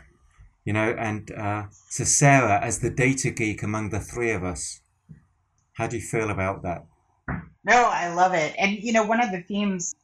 [0.64, 4.80] You know, and uh, so Sara, as the data geek among the three of us,
[5.74, 6.86] how do you feel about that?
[7.64, 8.54] No, I love it.
[8.58, 9.94] And you know, one of the themes,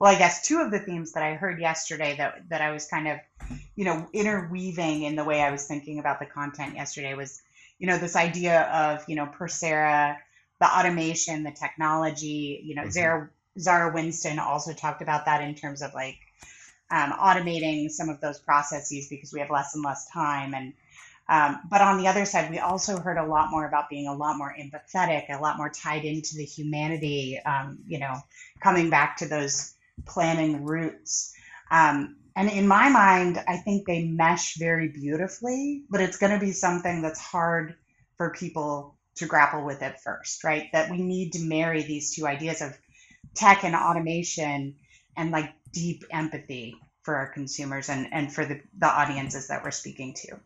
[0.00, 2.86] well, I guess two of the themes that I heard yesterday that that I was
[2.86, 3.18] kind of,
[3.76, 7.40] you know, interweaving in the way I was thinking about the content yesterday was,
[7.78, 10.16] you know, this idea of, you know, Per Persera,
[10.60, 12.92] the automation, the technology, you know, Mhm.
[12.92, 16.18] Zara Zara Winston also talked about that in terms of like
[16.90, 20.72] um, automating some of those processes because we have less and less time and
[21.30, 24.14] um, but on the other side, we also heard a lot more about being a
[24.14, 28.14] lot more empathetic, a lot more tied into the humanity, um, you know,
[28.60, 29.72] coming back to those
[30.06, 31.32] planning roots.
[31.70, 36.44] Um, and in my mind, I think they mesh very beautifully, but it's going to
[36.44, 37.76] be something that's hard
[38.16, 40.66] for people to grapple with at first, right?
[40.72, 42.76] That we need to marry these two ideas of
[43.36, 44.74] tech and automation
[45.16, 49.70] and like deep empathy for our consumers and, and for the, the audiences that we're
[49.70, 50.38] speaking to.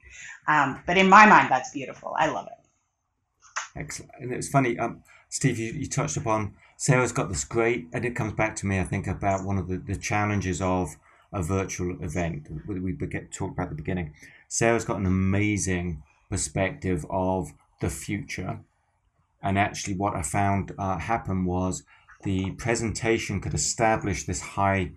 [0.47, 2.15] Um, but in my mind, that's beautiful.
[2.17, 3.79] I love it.
[3.79, 4.13] Excellent.
[4.21, 8.17] And it's funny, um, Steve, you, you touched upon Sarah's got this great, and it
[8.17, 10.97] comes back to me, I think, about one of the, the challenges of
[11.33, 14.15] a virtual event we beget, talked about at the beginning.
[14.49, 18.61] Sarah's got an amazing perspective of the future.
[19.43, 21.83] And actually, what I found uh, happen was
[22.23, 24.93] the presentation could establish this high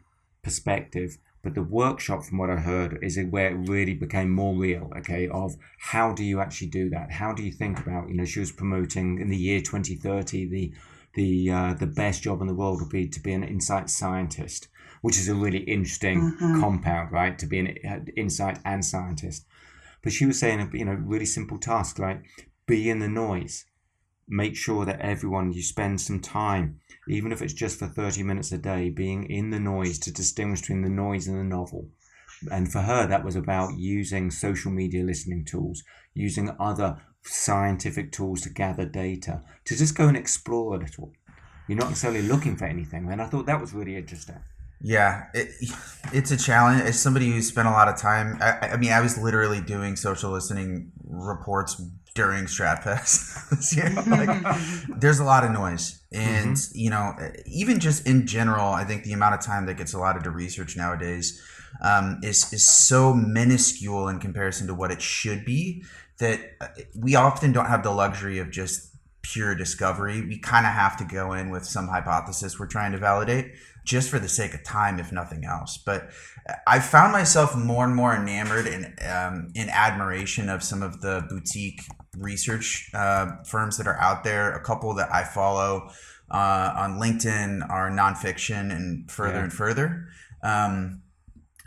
[0.48, 4.86] perspective, but the workshop, from what I heard, is where it really became more real.
[5.00, 5.50] Okay, of
[5.92, 7.08] how do you actually do that?
[7.22, 8.10] How do you think about?
[8.10, 10.74] You know, she was promoting in the year 2030 the
[11.20, 14.62] the uh, the best job in the world would be to be an insight scientist,
[15.02, 16.60] which is a really interesting Mhm.
[16.62, 17.36] compound, right?
[17.40, 19.46] To be an uh, insight and scientist.
[20.04, 22.20] But she was saying, you know, really simple task, like
[22.74, 23.56] Be in the noise.
[24.28, 26.66] Make sure that everyone you spend some time,
[27.08, 30.62] even if it's just for 30 minutes a day, being in the noise to distinguish
[30.62, 31.90] between the noise and the novel.
[32.52, 38.42] And for her, that was about using social media listening tools, using other scientific tools
[38.42, 41.14] to gather data, to just go and explore a little.
[41.68, 43.12] You're not necessarily looking for anything.
[43.12, 44.38] And I thought that was really interesting.
[44.80, 45.50] Yeah, it,
[46.14, 46.84] it's a challenge.
[46.84, 49.96] As somebody who spent a lot of time, I, I mean, I was literally doing
[49.96, 51.82] social listening reports
[52.18, 53.94] during Stratfest this year.
[54.08, 57.14] Like, there's a lot of noise, and you know,
[57.46, 60.76] even just in general, I think the amount of time that gets allotted to research
[60.76, 61.42] nowadays
[61.82, 65.84] um, is is so minuscule in comparison to what it should be
[66.18, 70.22] that uh, we often don't have the luxury of just pure discovery.
[70.22, 73.54] We kind of have to go in with some hypothesis we're trying to validate
[73.86, 75.78] just for the sake of time, if nothing else.
[75.78, 76.10] But
[76.66, 81.26] I found myself more and more enamored and um, in admiration of some of the
[81.30, 81.82] boutique
[82.18, 84.54] research uh, firms that are out there.
[84.54, 85.90] A couple that I follow
[86.32, 89.44] uh, on LinkedIn are nonfiction and further Yeah.
[89.44, 90.08] and further.
[90.42, 91.02] Um,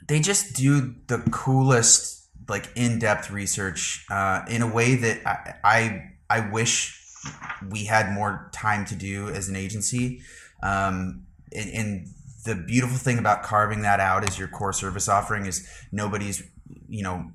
[0.08, 6.38] they just do the coolest, like in-depth research uh, in a way that I, I
[6.38, 6.96] I wish
[7.70, 10.22] we had more time to do as an agency.
[10.62, 12.06] Um, and, and
[12.44, 16.42] the beautiful thing about carving that out as your core service offering is nobody's,
[16.88, 17.30] you know,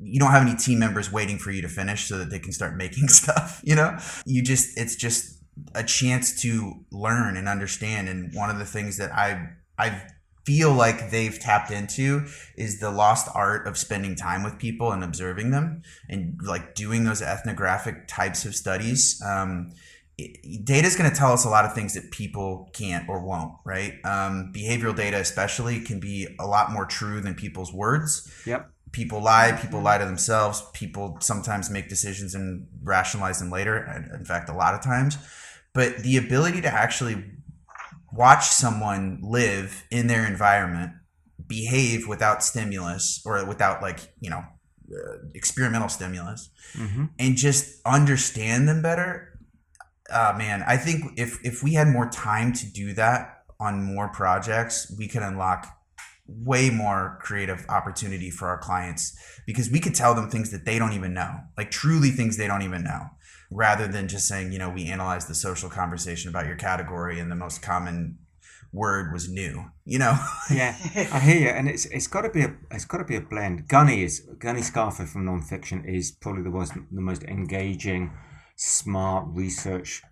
[0.00, 2.52] you don't have any team members waiting for you to finish so that they can
[2.52, 3.96] start making stuff, you know?
[4.26, 5.38] You just it's just
[5.74, 10.02] a chance to learn and understand and one of the things that I I
[10.44, 12.26] feel like they've tapped into
[12.56, 17.04] is the lost art of spending time with people and observing them and like doing
[17.04, 19.22] those ethnographic types of studies.
[19.24, 19.72] Um,
[20.16, 23.52] data is going to tell us a lot of things that people can't or won't
[23.64, 28.70] right um, behavioral data especially can be a lot more true than people's words Yep.
[28.92, 34.10] people lie people lie to themselves people sometimes make decisions and rationalize them later and
[34.12, 35.18] in fact a lot of times
[35.72, 37.16] but the ability to actually
[38.12, 40.92] watch someone live in their environment
[41.48, 44.44] behave without stimulus or without like you know
[44.94, 47.04] uh, experimental stimulus Mm-hmm.
[47.20, 49.33] and just understand them better
[50.10, 54.08] uh, man i think if if we had more time to do that on more
[54.08, 55.66] projects we could unlock
[56.26, 60.78] way more creative opportunity for our clients because we could tell them things that they
[60.78, 63.06] don't even know like truly things they don't even know
[63.50, 67.30] rather than just saying you know we analyzed the social conversation about your category and
[67.30, 68.18] the most common
[68.72, 70.18] word was new you know
[70.50, 70.76] Yeah,
[71.12, 73.20] I hear you, and it's it's got to be a it's got to be a
[73.20, 73.66] blend.
[73.68, 78.12] Gunny is Gunny Scarfo from nonfiction is probably the most the most engaging,
[78.56, 80.02] smart research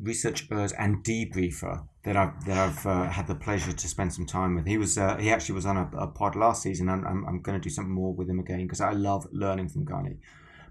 [0.00, 4.54] researchers and debriefer that I've that I've uh, had the pleasure to spend some time
[4.54, 4.66] with.
[4.66, 6.88] He was uh, he actually was on a, a pod last season.
[6.88, 9.68] and I'm I'm going to do something more with him again because I love learning
[9.68, 10.18] from Gunny.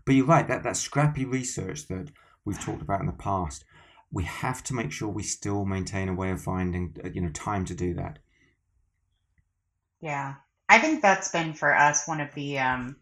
[0.05, 2.11] But you're right that that scrappy research that
[2.45, 3.65] we've talked about in the past.
[4.11, 7.31] We have to make sure we still maintain a way of finding, uh, you know,
[7.31, 8.19] time to do that.
[10.01, 10.35] Yeah.
[10.69, 12.97] I think that's been for us one of the um,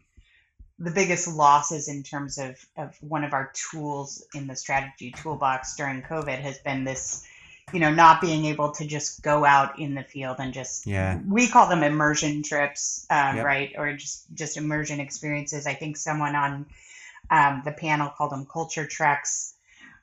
[0.82, 5.76] the biggest losses in terms of, of one of our tools in the strategy toolbox
[5.76, 7.24] during COVID has been this,
[7.72, 11.20] you know, not being able to just go out in the field and just Yeah.
[11.28, 13.44] we call them immersion trips, um, Yep.
[13.44, 13.72] right?
[13.78, 15.68] Or just just immersion experiences.
[15.68, 16.66] I think someone on
[17.30, 19.54] um, the panel called them culture treks.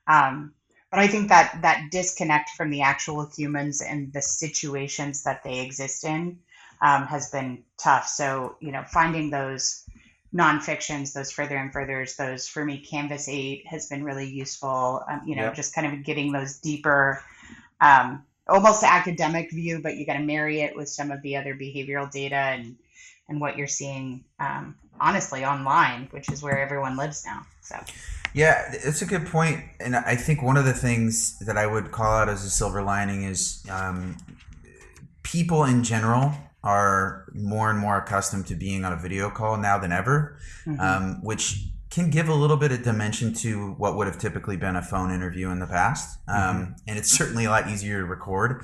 [0.07, 0.53] Um,
[0.91, 5.59] but I think that that disconnect from the actual humans and the situations that they
[5.59, 6.39] exist in
[6.81, 8.07] um, has been tough.
[8.07, 9.83] So you know, finding those
[10.33, 15.03] nonfictions, those further and furthers, those for me, Canvas8 has been really useful.
[15.09, 15.55] Um, you know, Yep.
[15.55, 17.23] just kind of getting those deeper,
[17.81, 21.55] um, almost academic view, but you got to marry it with some of the other
[21.55, 22.77] behavioral data and
[23.27, 27.45] and what you're seeing, um, honestly, online, which is where everyone lives now.
[27.61, 27.79] So
[28.33, 31.91] Yeah, it's a good point, and I think one of the things that I would
[31.91, 34.17] call out as a silver lining is um,
[35.21, 39.77] people in general are more and more accustomed to being on a video call now
[39.77, 40.79] than ever, mhm.
[40.79, 44.75] um, which can give a little bit of dimension to what would have typically been
[44.75, 46.19] a phone interview in the past.
[46.27, 48.63] Um, And it's certainly a lot easier to record.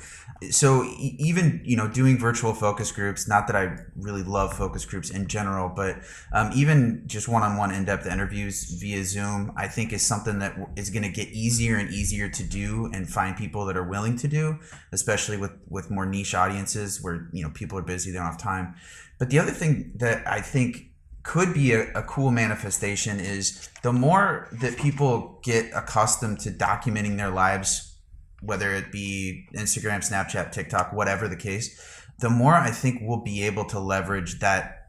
[0.51, 4.85] So e- even you know doing virtual focus groups, not that I really love focus
[4.85, 5.97] groups in general, but
[6.33, 11.03] um, even just one-on-one in-depth interviews via Zoom, I think is something that is going
[11.03, 14.59] to get easier and easier to do and find people that are willing to do,
[14.91, 18.37] especially with with more niche audiences where you know people are busy, they don't have
[18.37, 18.75] time.
[19.17, 20.91] But the other thing that I think
[21.25, 27.17] could be a, a cool manifestation is the more that people get accustomed to documenting
[27.17, 27.97] their lives,
[28.41, 31.81] whether it be Instagram, Snapchat, TikTok, whatever the case,
[32.19, 34.83] the more I think we'll be able to leverage that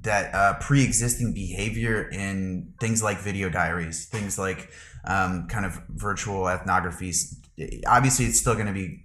[0.00, 4.70] that uh, pre-existing behavior in things like video diaries, things like
[5.04, 7.36] um, kind of virtual ethnographies.
[7.86, 9.01] Obviously, it's still going to be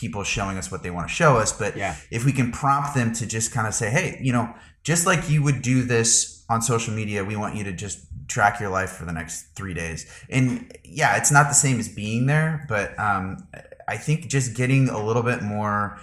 [0.00, 1.94] people showing us what they want to show us, but Yeah.
[2.10, 5.28] if we can prompt them to just kind of say, hey, you know, just like
[5.28, 8.90] you would do this on social media, we want you to just track your life
[8.92, 10.06] for the next three days.
[10.30, 13.46] And yeah, it's not the same as being there, but um,
[13.86, 15.98] I think just getting a little bit more,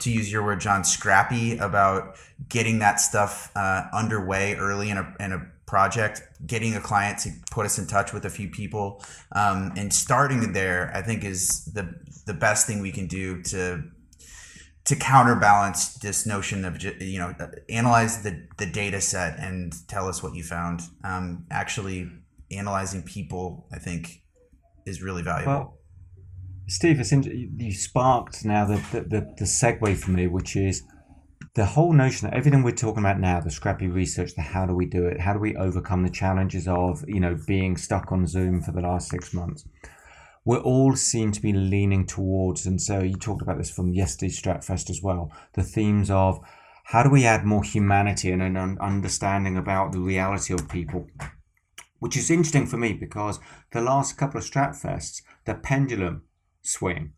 [0.00, 2.16] to use your word, John, scrappy about
[2.48, 7.30] getting that stuff uh, underway early in a, in a project, getting a client to
[7.50, 9.02] put us in touch with a few people,
[9.34, 11.94] um, and starting there, I think is the
[12.26, 13.82] the best thing we can do to
[14.84, 17.34] to counterbalance this notion of you know
[17.70, 20.82] analyze the the data set and tell us what you found.
[21.04, 22.10] Um, actually,
[22.50, 24.22] analyzing people, I think,
[24.84, 25.52] is really valuable.
[25.52, 25.78] Well,
[26.68, 27.22] Steve, it's in,
[27.58, 30.82] you sparked now the, the, the segue for me, which is
[31.54, 34.74] the whole notion that everything we're talking about now, the scrappy research, the how do
[34.74, 38.26] we do it, how do we overcome the challenges of, you know, being stuck on
[38.26, 39.66] Zoom for the last six months.
[40.44, 44.40] We all seem to be leaning towards, and so you talked about this from yesterday's
[44.40, 46.40] Stratfest as well, the themes of
[46.84, 51.06] how do we add more humanity and an understanding about the reality of people
[52.02, 53.38] which is interesting for me because
[53.70, 56.22] the last couple of Stratfests, the pendulum
[56.60, 57.12] swing.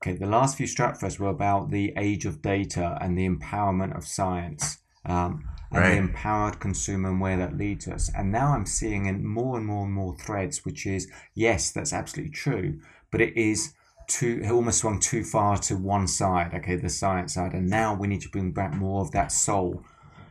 [0.00, 4.04] Okay, the last few Stratfests were about the age of data and the empowerment of
[4.06, 4.78] science.
[5.04, 5.90] Um, and Right.
[5.90, 8.10] the empowered consumer and where that leads us.
[8.14, 11.92] And now I'm seeing in more and more and more threads, which is yes, that's
[11.92, 12.80] absolutely true,
[13.10, 13.74] but it is
[14.06, 17.52] too it almost swung too far to one side, okay, the science side.
[17.52, 19.84] And now we need to bring back more of that soul.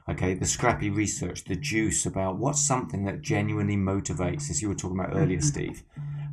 [0.09, 4.75] Okay, the scrappy research, the juice about what's something that genuinely motivates, as you were
[4.75, 5.83] talking about earlier, Steve,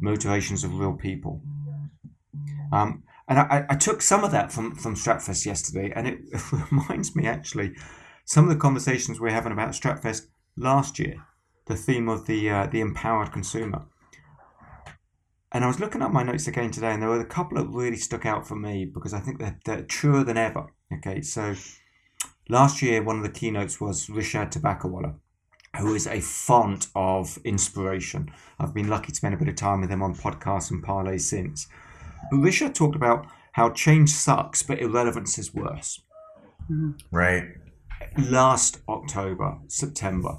[0.00, 1.42] motivations of real people.
[2.72, 6.20] Um, and I, I took some of that from, from Stratfest yesterday, and it
[6.70, 7.74] reminds me actually
[8.24, 11.16] some of the conversations we are having about Stratfest last year,
[11.66, 13.86] the theme of the uh, the empowered consumer.
[15.52, 17.68] And I was looking at my notes again today, and there were a couple that
[17.68, 20.66] really stuck out for me because I think they're, they're truer than ever.
[20.92, 21.54] Okay, so
[22.48, 25.14] last year, one of the keynotes was Rishad Tobaccowala,
[25.78, 28.32] who is a font of inspiration.
[28.58, 31.20] I've been lucky to spend a bit of time with him on podcasts and parlays
[31.20, 31.68] since.
[32.30, 36.02] But talked about how change sucks, but irrelevance is worse
[37.10, 37.44] Right.
[38.18, 40.38] last October, September,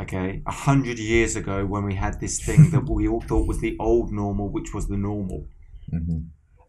[0.00, 3.60] okay, a hundred years ago when we had this thing that we all thought was
[3.60, 5.46] the old normal, which was the normal.
[5.90, 6.20] hmm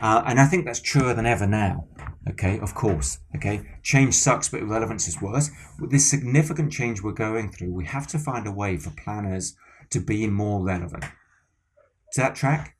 [0.01, 1.88] Uh, and I think that's truer than ever now.
[2.29, 3.19] Okay, of course.
[3.36, 5.49] Okay, change sucks, but irrelevance is worse.
[5.79, 9.55] With this significant change we're going through, we have to find a way for planners
[9.91, 11.03] to be more relevant.
[11.03, 12.72] Does that track?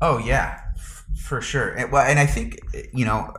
[0.00, 1.70] Oh yeah, f- for sure.
[1.70, 2.60] And, well, and I think
[2.92, 3.34] you know,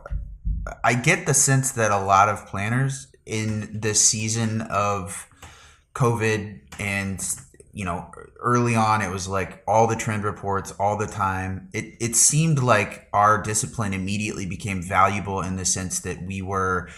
[0.84, 5.28] I get the sense that a lot of planners in this season of
[5.94, 7.22] COVID and
[7.72, 11.94] you know early on it was like all the trend reports all the time it
[12.00, 16.88] it seemed like our discipline immediately became valuable in the sense that we were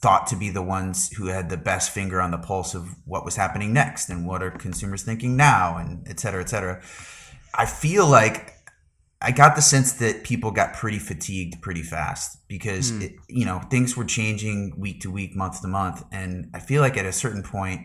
[0.00, 3.24] thought to be the ones who had the best finger on the pulse of what
[3.24, 6.80] was happening next and what are consumers thinking now and et cetera et cetera
[7.54, 8.57] i feel like
[9.20, 13.02] I got the sense that people got pretty fatigued pretty fast because Hmm.
[13.02, 16.82] it, you know things were changing week to week, month to month, and I feel
[16.82, 17.82] like at a certain point,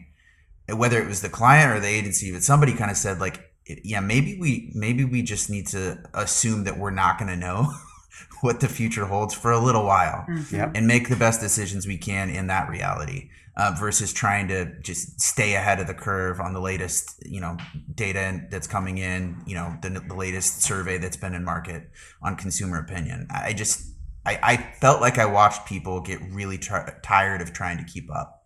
[0.73, 3.49] whether it was the client or the agency, but somebody kind of said like,
[3.83, 7.73] yeah, maybe we maybe we just need to assume that we're not going to know
[8.41, 10.71] what the future holds for a little while Yep.
[10.75, 15.21] and make the best decisions we can in that reality uh, versus trying to just
[15.21, 17.57] stay ahead of the curve on the latest you know
[17.93, 21.89] data that's coming in you know the, the latest survey that's been in market
[22.21, 23.85] on consumer opinion i just
[24.25, 28.09] i, I felt like i watched people get really tr- tired of trying to keep
[28.15, 28.41] up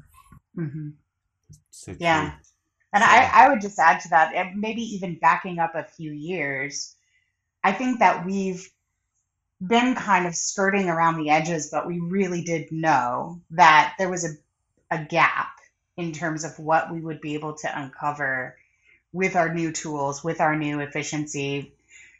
[0.55, 0.97] hmm
[1.69, 2.31] So Yeah.
[2.33, 2.33] true.
[2.93, 6.11] And I, I would just add to that, and maybe even backing up a few
[6.11, 6.95] years,
[7.63, 8.69] I think that we've
[9.65, 14.25] been kind of skirting around the edges, but we really did know that there was
[14.25, 14.29] a,
[14.91, 15.49] a gap
[15.97, 18.57] in terms of what we would be able to uncover
[19.13, 21.73] with our new tools, with our new efficiency,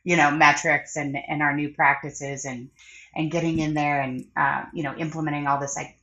[0.03, 2.69] you know, metrics and, and our new practices and,
[3.15, 5.97] and getting in there and, uh, you know, implementing all this like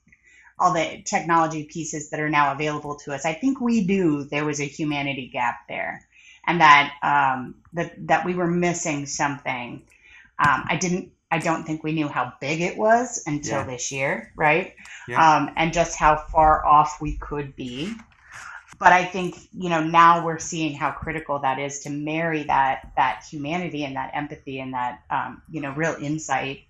[0.59, 3.27] all the technology pieces that are now available to us.
[3.27, 6.07] I think we knew there was a humanity gap there,
[6.47, 9.83] and that um, that that we were missing something.
[10.39, 11.14] Um, I didn't.
[11.35, 13.65] I don't think we knew how big it was until Yeah.
[13.65, 14.75] this year, right?
[15.09, 15.37] Yeah.
[15.37, 17.95] Um, and just how far off we could be.
[18.79, 22.93] But I think you know now we're seeing how critical that is to marry that
[22.97, 26.65] that humanity and that empathy and that um, you know real insight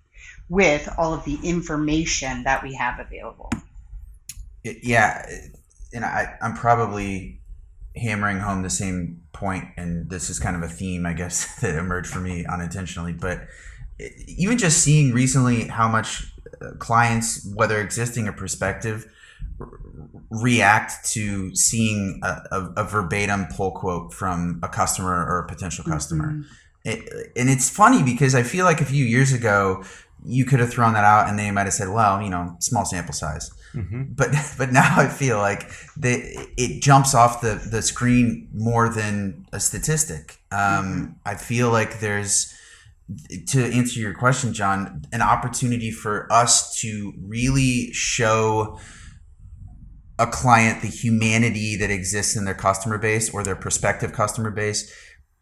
[0.49, 3.51] with all of the information that we have available.
[4.63, 5.25] Yeah
[5.95, 7.39] and I, i'm probably
[7.95, 11.75] hammering home the same point and this is kind of a theme i guess that
[11.75, 13.47] emerged for me unintentionally but
[14.27, 16.31] even just seeing recently how much
[16.61, 19.05] uh, clients whether existing or prospective
[20.29, 25.83] react to seeing a, a, a verbatim pull quote from a customer or a potential
[25.83, 26.45] customer Mhm.
[26.83, 29.83] it, and it's funny because I feel like a few years ago
[30.27, 32.83] you could have thrown that out and they might have said, "Well, you know, small
[32.85, 37.81] sample size." hmm But but now I feel like they, it jumps off the the
[37.83, 40.37] screen more than a statistic.
[40.51, 42.54] Um, I feel like there's
[43.47, 48.79] to answer your question, John, an opportunity for us to really show
[50.17, 54.91] a client the humanity that exists in their customer base or their prospective customer base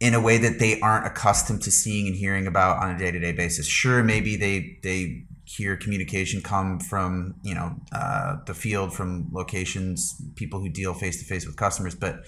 [0.00, 3.32] in a way that they aren't accustomed to seeing and hearing about on a day-to-day
[3.32, 3.66] basis.
[3.66, 10.20] Sure maybe they they hear communication come from you know uh, the field from locations
[10.36, 12.24] people who deal face to face with customers but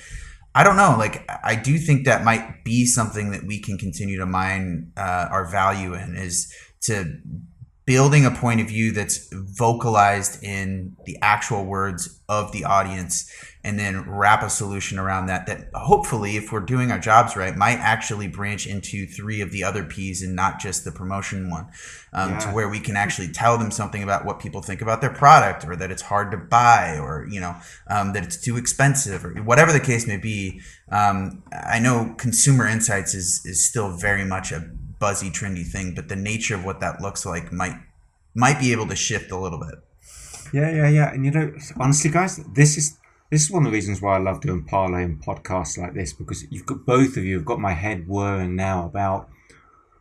[0.57, 4.19] i don't know like i do think that might be something that we can continue
[4.19, 7.05] to mine uh, our value in is to
[7.87, 13.31] building a point of view that's vocalized in the actual words of the audience
[13.67, 17.57] and then wrap a solution around that that hopefully if we're doing our jobs right
[17.57, 21.67] might actually branch into three of the other p's and not just the promotion one
[22.13, 22.39] um, yeah.
[22.39, 25.67] to where we can actually tell them something about what people think about their product
[25.67, 27.55] or that it's hard to buy or you know
[27.89, 30.61] um, that it's too expensive or whatever the case may be
[30.91, 36.09] um, i know consumer insights is is still very much a buzzy, trendy thing, but
[36.09, 37.77] the nature of what that looks like might
[38.35, 39.79] might be able to shift a little bit.
[40.53, 41.13] Yeah, yeah, yeah.
[41.13, 42.99] And you know, honestly, guys, this is
[43.31, 46.13] this is one of the reasons why I love doing parlay and podcasts like this
[46.13, 49.29] because you've got both of you have got my head whirring now about.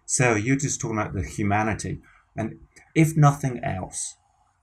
[0.05, 1.99] Sara, you're just talking about the humanity,
[2.35, 2.59] and
[2.93, 4.15] if nothing else,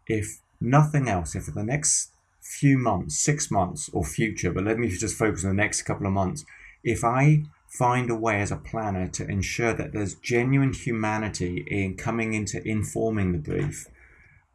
[0.07, 4.79] if nothing else, if for the next few months, six months, or future, but let
[4.79, 6.45] me just focus on the next couple of months.
[6.85, 11.97] If I find a way as a planner to ensure that there's genuine humanity in
[11.97, 13.89] coming into informing the brief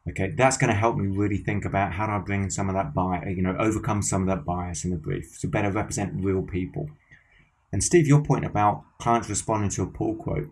[0.10, 2.76] okay that's going to help me really think about how do i bring some of
[2.76, 6.24] that bias you know overcome some of that bias in the brief to better represent
[6.24, 6.90] real people
[7.72, 10.50] and steve your point about clients responding to a pull quote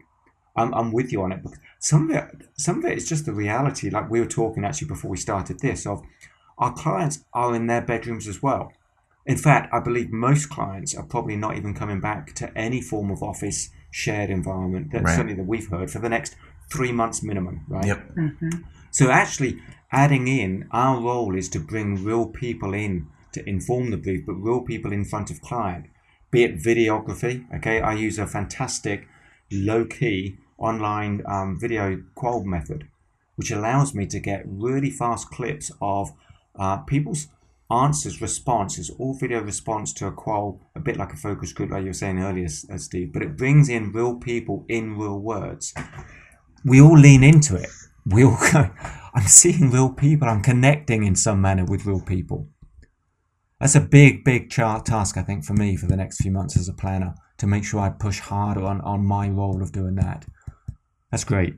[0.55, 3.25] i'm, I'm with you on it because some of it some of it is just
[3.25, 6.01] the reality like we were talking actually before we started this of
[6.57, 8.71] our clients are in their bedrooms as well
[9.25, 13.09] in fact, I believe most clients are probably not even coming back to any form
[13.09, 14.91] of office shared environment.
[14.91, 15.15] That's right.
[15.15, 16.35] certainly that we've heard for the next
[16.71, 17.85] three months minimum, right?
[17.85, 18.15] Yep.
[18.15, 18.49] Mm-hmm.
[18.95, 19.59] So actually,
[19.91, 24.35] adding in our role is to bring real people in to inform the brief, but
[24.35, 25.87] real people in front of client.
[26.31, 27.81] Be it videography, okay?
[27.81, 29.05] I use a fantastic
[29.51, 32.87] low key online um, video qual method,
[33.35, 36.13] which allows me to get really fast clips of
[36.57, 37.27] uh, people's
[37.69, 41.81] answers, responses, all video response to a qual, a bit like a focus group, like
[41.81, 45.73] you were saying earlier, uh, Steve, but it brings in real people in real words.
[46.63, 47.69] We all lean into it.
[48.05, 48.37] We all
[49.15, 52.49] I'm seeing real people, I'm connecting in some manner with real people.
[53.59, 56.67] That's a big, big task, I think, for me for the next few months as
[56.67, 60.25] a planner to make sure I push hard on, on my role of doing that.
[61.09, 61.55] That's great.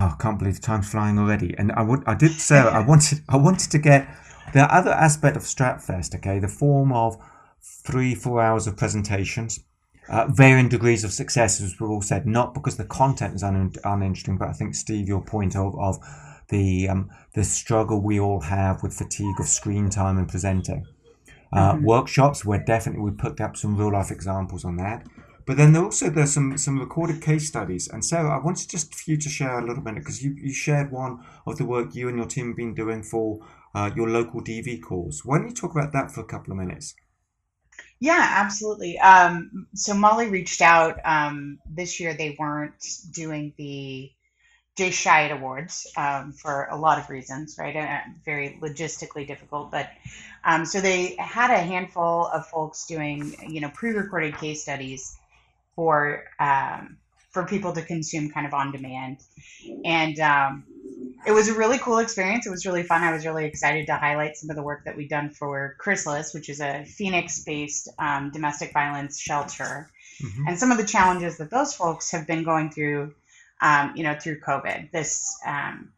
[0.00, 1.54] Oh, I can't believe the time's flying already.
[1.56, 4.08] And I would, I did say I wanted, I wanted to get
[4.52, 7.16] the other aspect of Stratfest, okay, the form of
[7.62, 9.60] three, four hours of presentations,
[10.10, 13.72] uh, varying degrees of success, as we've all said, not because the content is un-
[13.84, 15.98] uninteresting, but I think, Steve, your point of, of
[16.48, 20.84] the, um, the struggle we all have with fatigue of screen time and presenting.
[21.52, 21.84] Uh, mm-hmm.
[21.84, 25.06] Workshops, where definitely we picked up some real life examples on that.
[25.46, 27.88] But then there also there's some some recorded case studies.
[27.88, 30.52] And Sara, I wanted just for you to share a little bit because you, you
[30.52, 33.40] shared one of the work you and your team have been doing for
[33.74, 35.24] uh, your local DV calls.
[35.24, 36.94] Why don't you talk about that for a couple of minutes?
[38.00, 38.98] Yeah, absolutely.
[38.98, 42.14] Um, so Molly reached out um, this year.
[42.14, 42.82] They weren't
[43.12, 44.10] doing the
[44.76, 47.76] Jay Chiat Awards um, for a lot of reasons, right?
[47.76, 49.70] And very logistically difficult.
[49.70, 49.90] But
[50.44, 55.18] um, so they had a handful of folks doing, you know, pre-recorded case studies
[55.76, 56.96] for um,
[57.32, 59.18] for people to consume kind of on demand,
[59.84, 60.64] and um,
[61.26, 62.46] it was a really cool experience.
[62.46, 63.02] It was really fun.
[63.02, 66.32] I was really excited to highlight some of the work that we've done for Chrysalis,
[66.32, 69.90] which is a Phoenix based um, domestic violence shelter,
[70.22, 70.48] mm-hmm.
[70.48, 73.14] and some of the challenges that those folks have been going through,
[73.60, 74.90] um, you know, through COVID.
[74.90, 75.92] This, um,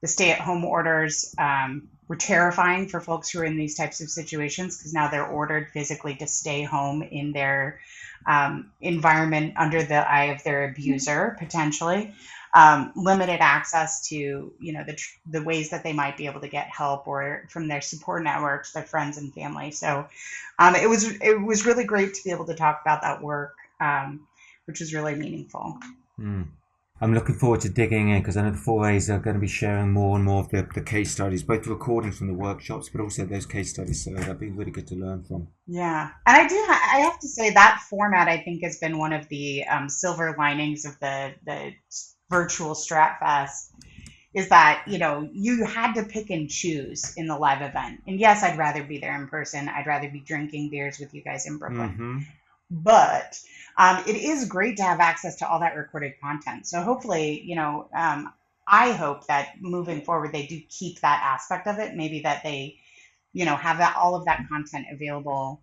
[0.00, 4.00] the stay at home orders um, were terrifying for folks who are in these types
[4.00, 7.80] of situations because now they're ordered physically to stay home in their
[8.26, 12.12] um, environment under the eye of their abuser, potentially
[12.54, 14.96] um, limited access to you know the
[15.26, 18.72] the ways that they might be able to get help or from their support networks,
[18.72, 19.72] their friends and family.
[19.72, 20.06] So
[20.58, 23.54] um, it was it was really great to be able to talk about that work,
[23.80, 24.26] um,
[24.66, 25.78] which was really meaningful.
[26.18, 26.46] Mm.
[27.00, 29.48] I'm looking forward to digging in because I know the 4As are going to be
[29.48, 32.88] sharing more and more of the, the case studies, both the recordings from the workshops,
[32.88, 34.04] but also those case studies.
[34.04, 35.48] So that'd be really good to learn from.
[35.66, 36.54] Yeah, and I do.
[36.54, 39.88] Ha- I have to say that format I think has been one of the um,
[39.88, 41.72] silver linings of the the
[42.30, 43.70] virtual Stratfest
[44.34, 48.02] is that you know you had to pick and choose in the live event.
[48.06, 49.68] And yes, I'd rather be there in person.
[49.68, 51.90] I'd rather be drinking beers with you guys in Brooklyn.
[51.90, 52.18] Mm-hmm.
[52.70, 53.38] But
[53.78, 56.66] um, it is great to have access to all that recorded content.
[56.66, 58.32] So hopefully, you know, um,
[58.66, 61.94] I hope that moving forward they do keep that aspect of it.
[61.94, 62.78] Maybe that they,
[63.32, 65.60] you know, have that all of that content available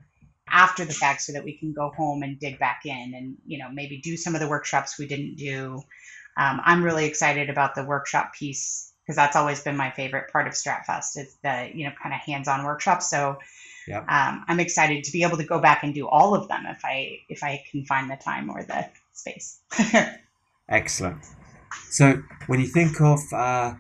[0.51, 3.57] after the fact so that we can go home and dig back in and you
[3.57, 5.81] know maybe do some of the workshops we didn't do
[6.37, 10.47] um, I'm really excited about the workshop piece because that's always been my favorite part
[10.47, 13.09] of Stratfest is the you know kind of hands-on workshops.
[13.09, 13.37] So
[13.87, 14.05] yep.
[14.09, 16.83] um, I'm excited to be able to go back and do all of them if
[16.85, 19.59] I if I can find the time or the space.
[20.69, 21.25] Excellent.
[21.89, 23.73] So when you think of uh,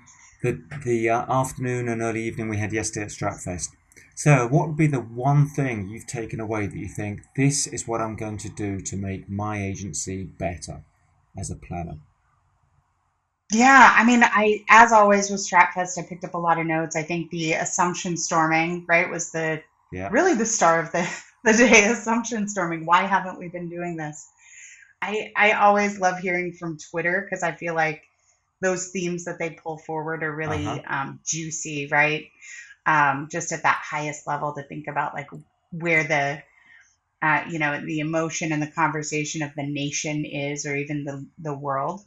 [0.43, 3.69] the the uh, afternoon and early evening we had yesterday at Stratfest,
[4.15, 7.87] so what would be the one thing you've taken away that you think this is
[7.87, 10.83] what I'm going to do to make my agency better
[11.37, 11.99] as a planner?
[13.51, 16.95] Yeah, I mean, I as always with Stratfest, I picked up a lot of notes.
[16.95, 20.11] I think the assumption storming, right, was the Yeah.
[20.11, 21.07] really the star of the
[21.43, 21.85] the day.
[21.85, 22.85] Assumption storming.
[22.85, 24.25] Why haven't we been doing this?
[25.01, 28.03] I I always love hearing from Twitter because I feel like
[28.61, 30.83] those themes that they pull forward are really Uh-huh.
[30.85, 32.25] um, juicy, right?
[32.85, 35.29] Um, just at that highest level to think about like
[35.71, 36.43] where the
[37.21, 41.27] uh, you know the emotion and the conversation of the nation is, or even the
[41.39, 42.01] the world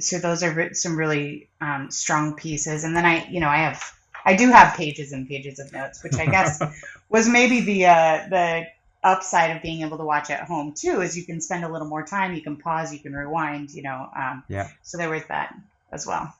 [0.00, 3.56] so those are re- some really um, strong pieces and then i you know i
[3.58, 3.82] have
[4.24, 6.62] i do have pages and pages of notes which i guess
[7.08, 8.66] was maybe the uh, the
[9.02, 11.86] upside of being able to watch at home too is you can spend a little
[11.88, 14.68] more time you can pause you can rewind you know um, Yeah.
[14.82, 15.54] so there was that
[15.92, 16.34] as well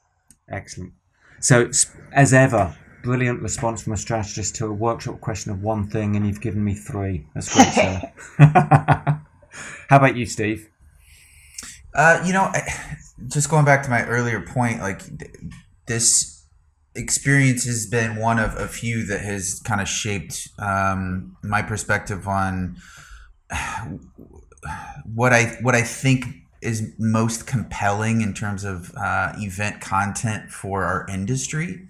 [0.49, 0.93] Excellent.
[1.41, 1.71] So,
[2.13, 6.27] as ever, brilliant response from a strategist to a workshop question of one thing, and
[6.27, 7.27] you've given me three.
[7.35, 8.13] That's great, sir.
[9.89, 10.69] How about you, Steve?
[11.95, 12.97] Uh, you know, I,
[13.29, 15.31] just going back to my earlier point, like th-
[15.87, 16.45] this
[16.95, 22.29] experience has been one of a few that has kind of shaped um, my perspective
[22.29, 22.77] on
[25.15, 26.27] what I what I think
[26.61, 31.87] is most compelling in terms of uh, event content for our industry.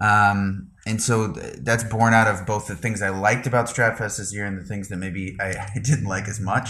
[0.00, 4.18] Um, and so th- that's born out of both the things I liked about Stratfest
[4.18, 6.68] this year and the things that maybe I, I didn't like as much.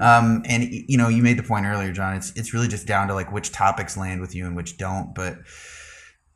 [0.00, 2.14] Um, and you know, you made the point earlier, John.
[2.16, 5.14] It's it's really just down to like which topics land with you and which don't.
[5.14, 5.38] But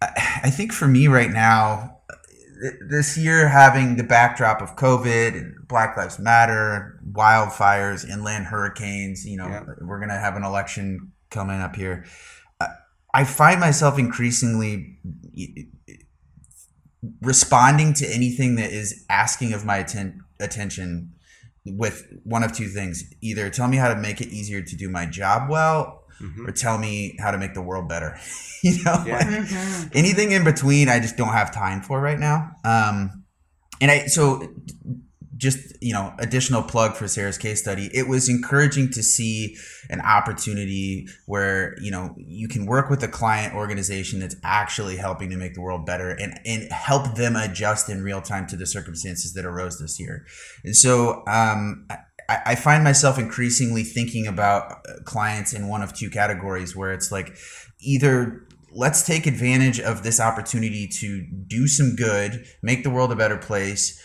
[0.03, 1.99] I, I think for me right now,
[2.62, 9.26] th- this year having the backdrop of COVID and Black Lives Matter, wildfires, inland hurricanes.
[9.26, 9.64] You know, Yeah.
[9.83, 12.05] we're gonna have an election coming up here.
[13.14, 14.99] I find myself increasingly
[17.20, 21.12] responding to anything that is asking of my atten- attention
[21.66, 24.88] with one of two things either tell me how to make it easier to do
[24.88, 26.48] my job well Mhm.
[26.48, 28.18] or tell me how to make the world better
[28.62, 29.18] you know Yeah.
[29.18, 29.90] like, Mhm.
[29.94, 33.24] anything in between i just don't have time for right now um
[33.80, 34.48] and i so
[35.39, 37.89] just you know additional plug for sara's case study.
[37.95, 39.57] It was encouraging to see
[39.89, 45.30] an opportunity where you know you can work with a client organization that's actually helping
[45.30, 48.66] to make the world better and and help them adjust in real time to the
[48.66, 50.26] circumstances that arose this year.
[50.64, 51.86] And so um
[52.28, 56.93] I, I find myself increasingly thinking about uh, clients in one of two categories where
[56.93, 57.36] it's like
[57.80, 63.16] either let's take advantage of this opportunity to do some good, make the world a
[63.16, 64.03] better place,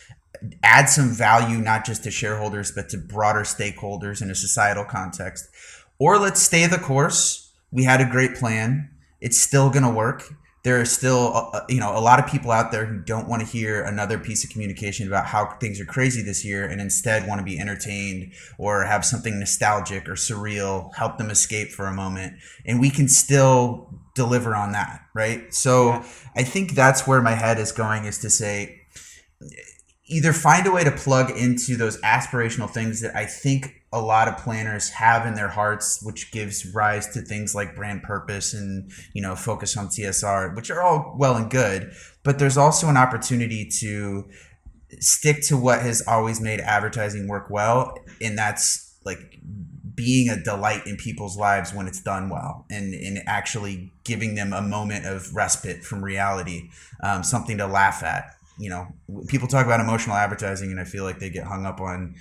[0.61, 5.47] add some value not just to shareholders but to broader stakeholders in a societal context,
[5.99, 7.51] or let's stay the course.
[7.71, 8.89] We had a great plan.
[9.21, 10.23] It's still going to work.
[10.63, 13.41] There are still, uh, you know, a lot of people out there who don't want
[13.41, 17.27] to hear another piece of communication about how things are crazy this year, and instead
[17.27, 21.93] want to be entertained or have something nostalgic or surreal help them escape for a
[21.93, 22.35] moment.
[22.65, 25.53] And we can still deliver on that, right?
[25.53, 26.05] So Yeah.
[26.37, 28.79] I think that's where my head is going is to say
[30.05, 34.27] either find a way to plug into those aspirational things that I think a lot
[34.27, 38.91] of planners have in their hearts, which gives rise to things like brand purpose and
[39.13, 41.93] you know focus on CSR, which are all well and good.
[42.23, 44.27] But there's also an opportunity to
[44.99, 49.39] stick to what has always made advertising work well, and that's like
[49.95, 54.51] being a delight in people's lives when it's done well and, and actually giving them
[54.51, 56.69] a moment of respite from reality
[57.03, 58.87] um, something to laugh at you know
[59.27, 62.15] people talk about emotional advertising and i feel like they get hung up on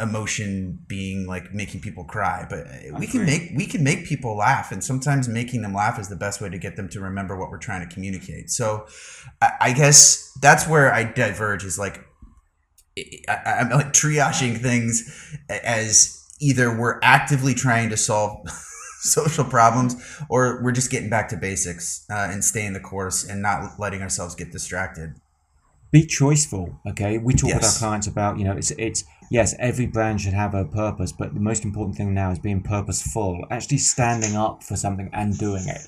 [0.00, 2.66] emotion being like making people cry but
[2.98, 6.16] we can make we can make people laugh and sometimes making them laugh is the
[6.16, 8.50] best way to get them to remember what we're trying to communicate.
[8.50, 8.86] So
[9.40, 12.04] i, I guess that's where i diverge is like
[13.28, 18.48] I, i'm like triaging things as either we're actively trying to solve
[19.00, 19.94] social problems
[20.28, 24.02] or we're just getting back to basics uh, and staying the course and not letting
[24.02, 25.14] ourselves get distracted
[25.90, 27.18] be choiceful okay?
[27.18, 30.54] We talk with our clients about you know it's it's yes every brand should have
[30.54, 34.76] a purpose but the most important thing now is being purposeful actually standing up for
[34.76, 35.80] something and doing it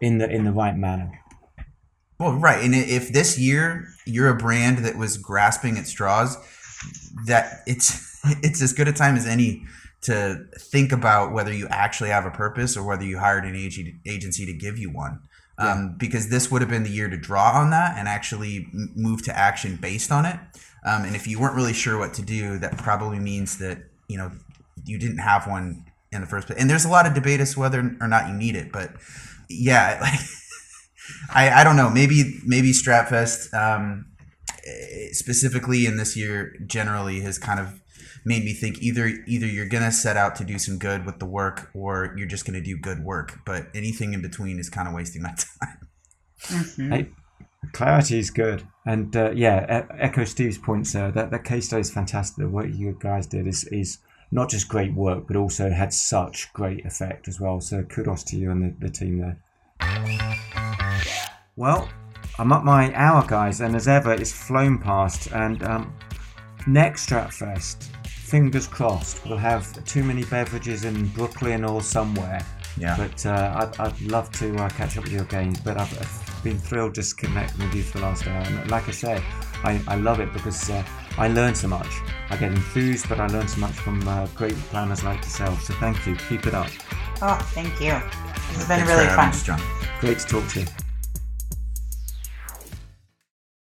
[0.00, 1.20] in the in the right manner.
[2.18, 6.36] Well, right, and if this year you're a brand that was grasping at straws,
[7.26, 9.64] that it's it's as good a time as any
[10.02, 13.54] to think about whether you actually have a purpose or whether you hired an
[14.06, 15.20] agency to give you one.
[15.58, 19.22] Um, because this would have been the year to draw on that and actually move
[19.24, 20.38] to action based on it.
[20.84, 24.18] Um, and if you weren't really sure what to do, that probably means that you
[24.18, 24.30] know
[24.84, 26.58] you didn't have one in the first place.
[26.60, 28.92] And there's a lot of debate as to whether or not you need it, but
[29.48, 30.20] yeah, like
[31.34, 31.90] I, I don't know.
[31.90, 34.06] Maybe maybe Stratfest um,
[35.12, 37.80] specifically in this year generally has kind of
[38.26, 41.24] made me think either either you're gonna set out to do some good with the
[41.24, 43.38] work or you're just gonna do good work.
[43.46, 45.88] But anything in between is kind of wasting my time.
[46.42, 46.92] Mm-hmm.
[46.92, 47.08] Hey,
[47.72, 51.10] clarity is good, and uh, yeah, echo Steve's points there.
[51.10, 52.36] That that case study is fantastic.
[52.36, 53.98] The work you guys did is is
[54.32, 57.60] not just great work, but also had such great effect as well.
[57.60, 59.38] So kudos to you and the, the team there.
[61.54, 61.88] Well,
[62.38, 65.32] I'm up my hour, guys, and as ever, it's flown past.
[65.32, 65.94] And um,
[66.66, 67.88] next Stratfest,
[68.26, 72.44] fingers crossed, we'll have too many beverages in Brooklyn or somewhere.
[72.76, 72.96] Yeah.
[72.96, 75.56] But uh, I'd, I'd love to uh, catch up with you again.
[75.64, 78.40] But I've, I've, been thrilled just connecting with you for the last hour.
[78.40, 79.20] And like I say,
[79.64, 80.84] I, I love it because uh,
[81.18, 81.88] I learn so much.
[82.30, 85.62] I get enthused, but I learn so much from uh, great planners like yourself.
[85.62, 86.14] So thank you.
[86.28, 86.70] Keep it up.
[87.22, 88.00] Oh, thank you.
[88.54, 89.32] It's been really fun.
[89.32, 89.60] John.
[90.00, 90.66] Great to talk to you.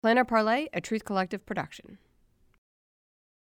[0.02, 1.98] Planner Parley, a Truth Collective production.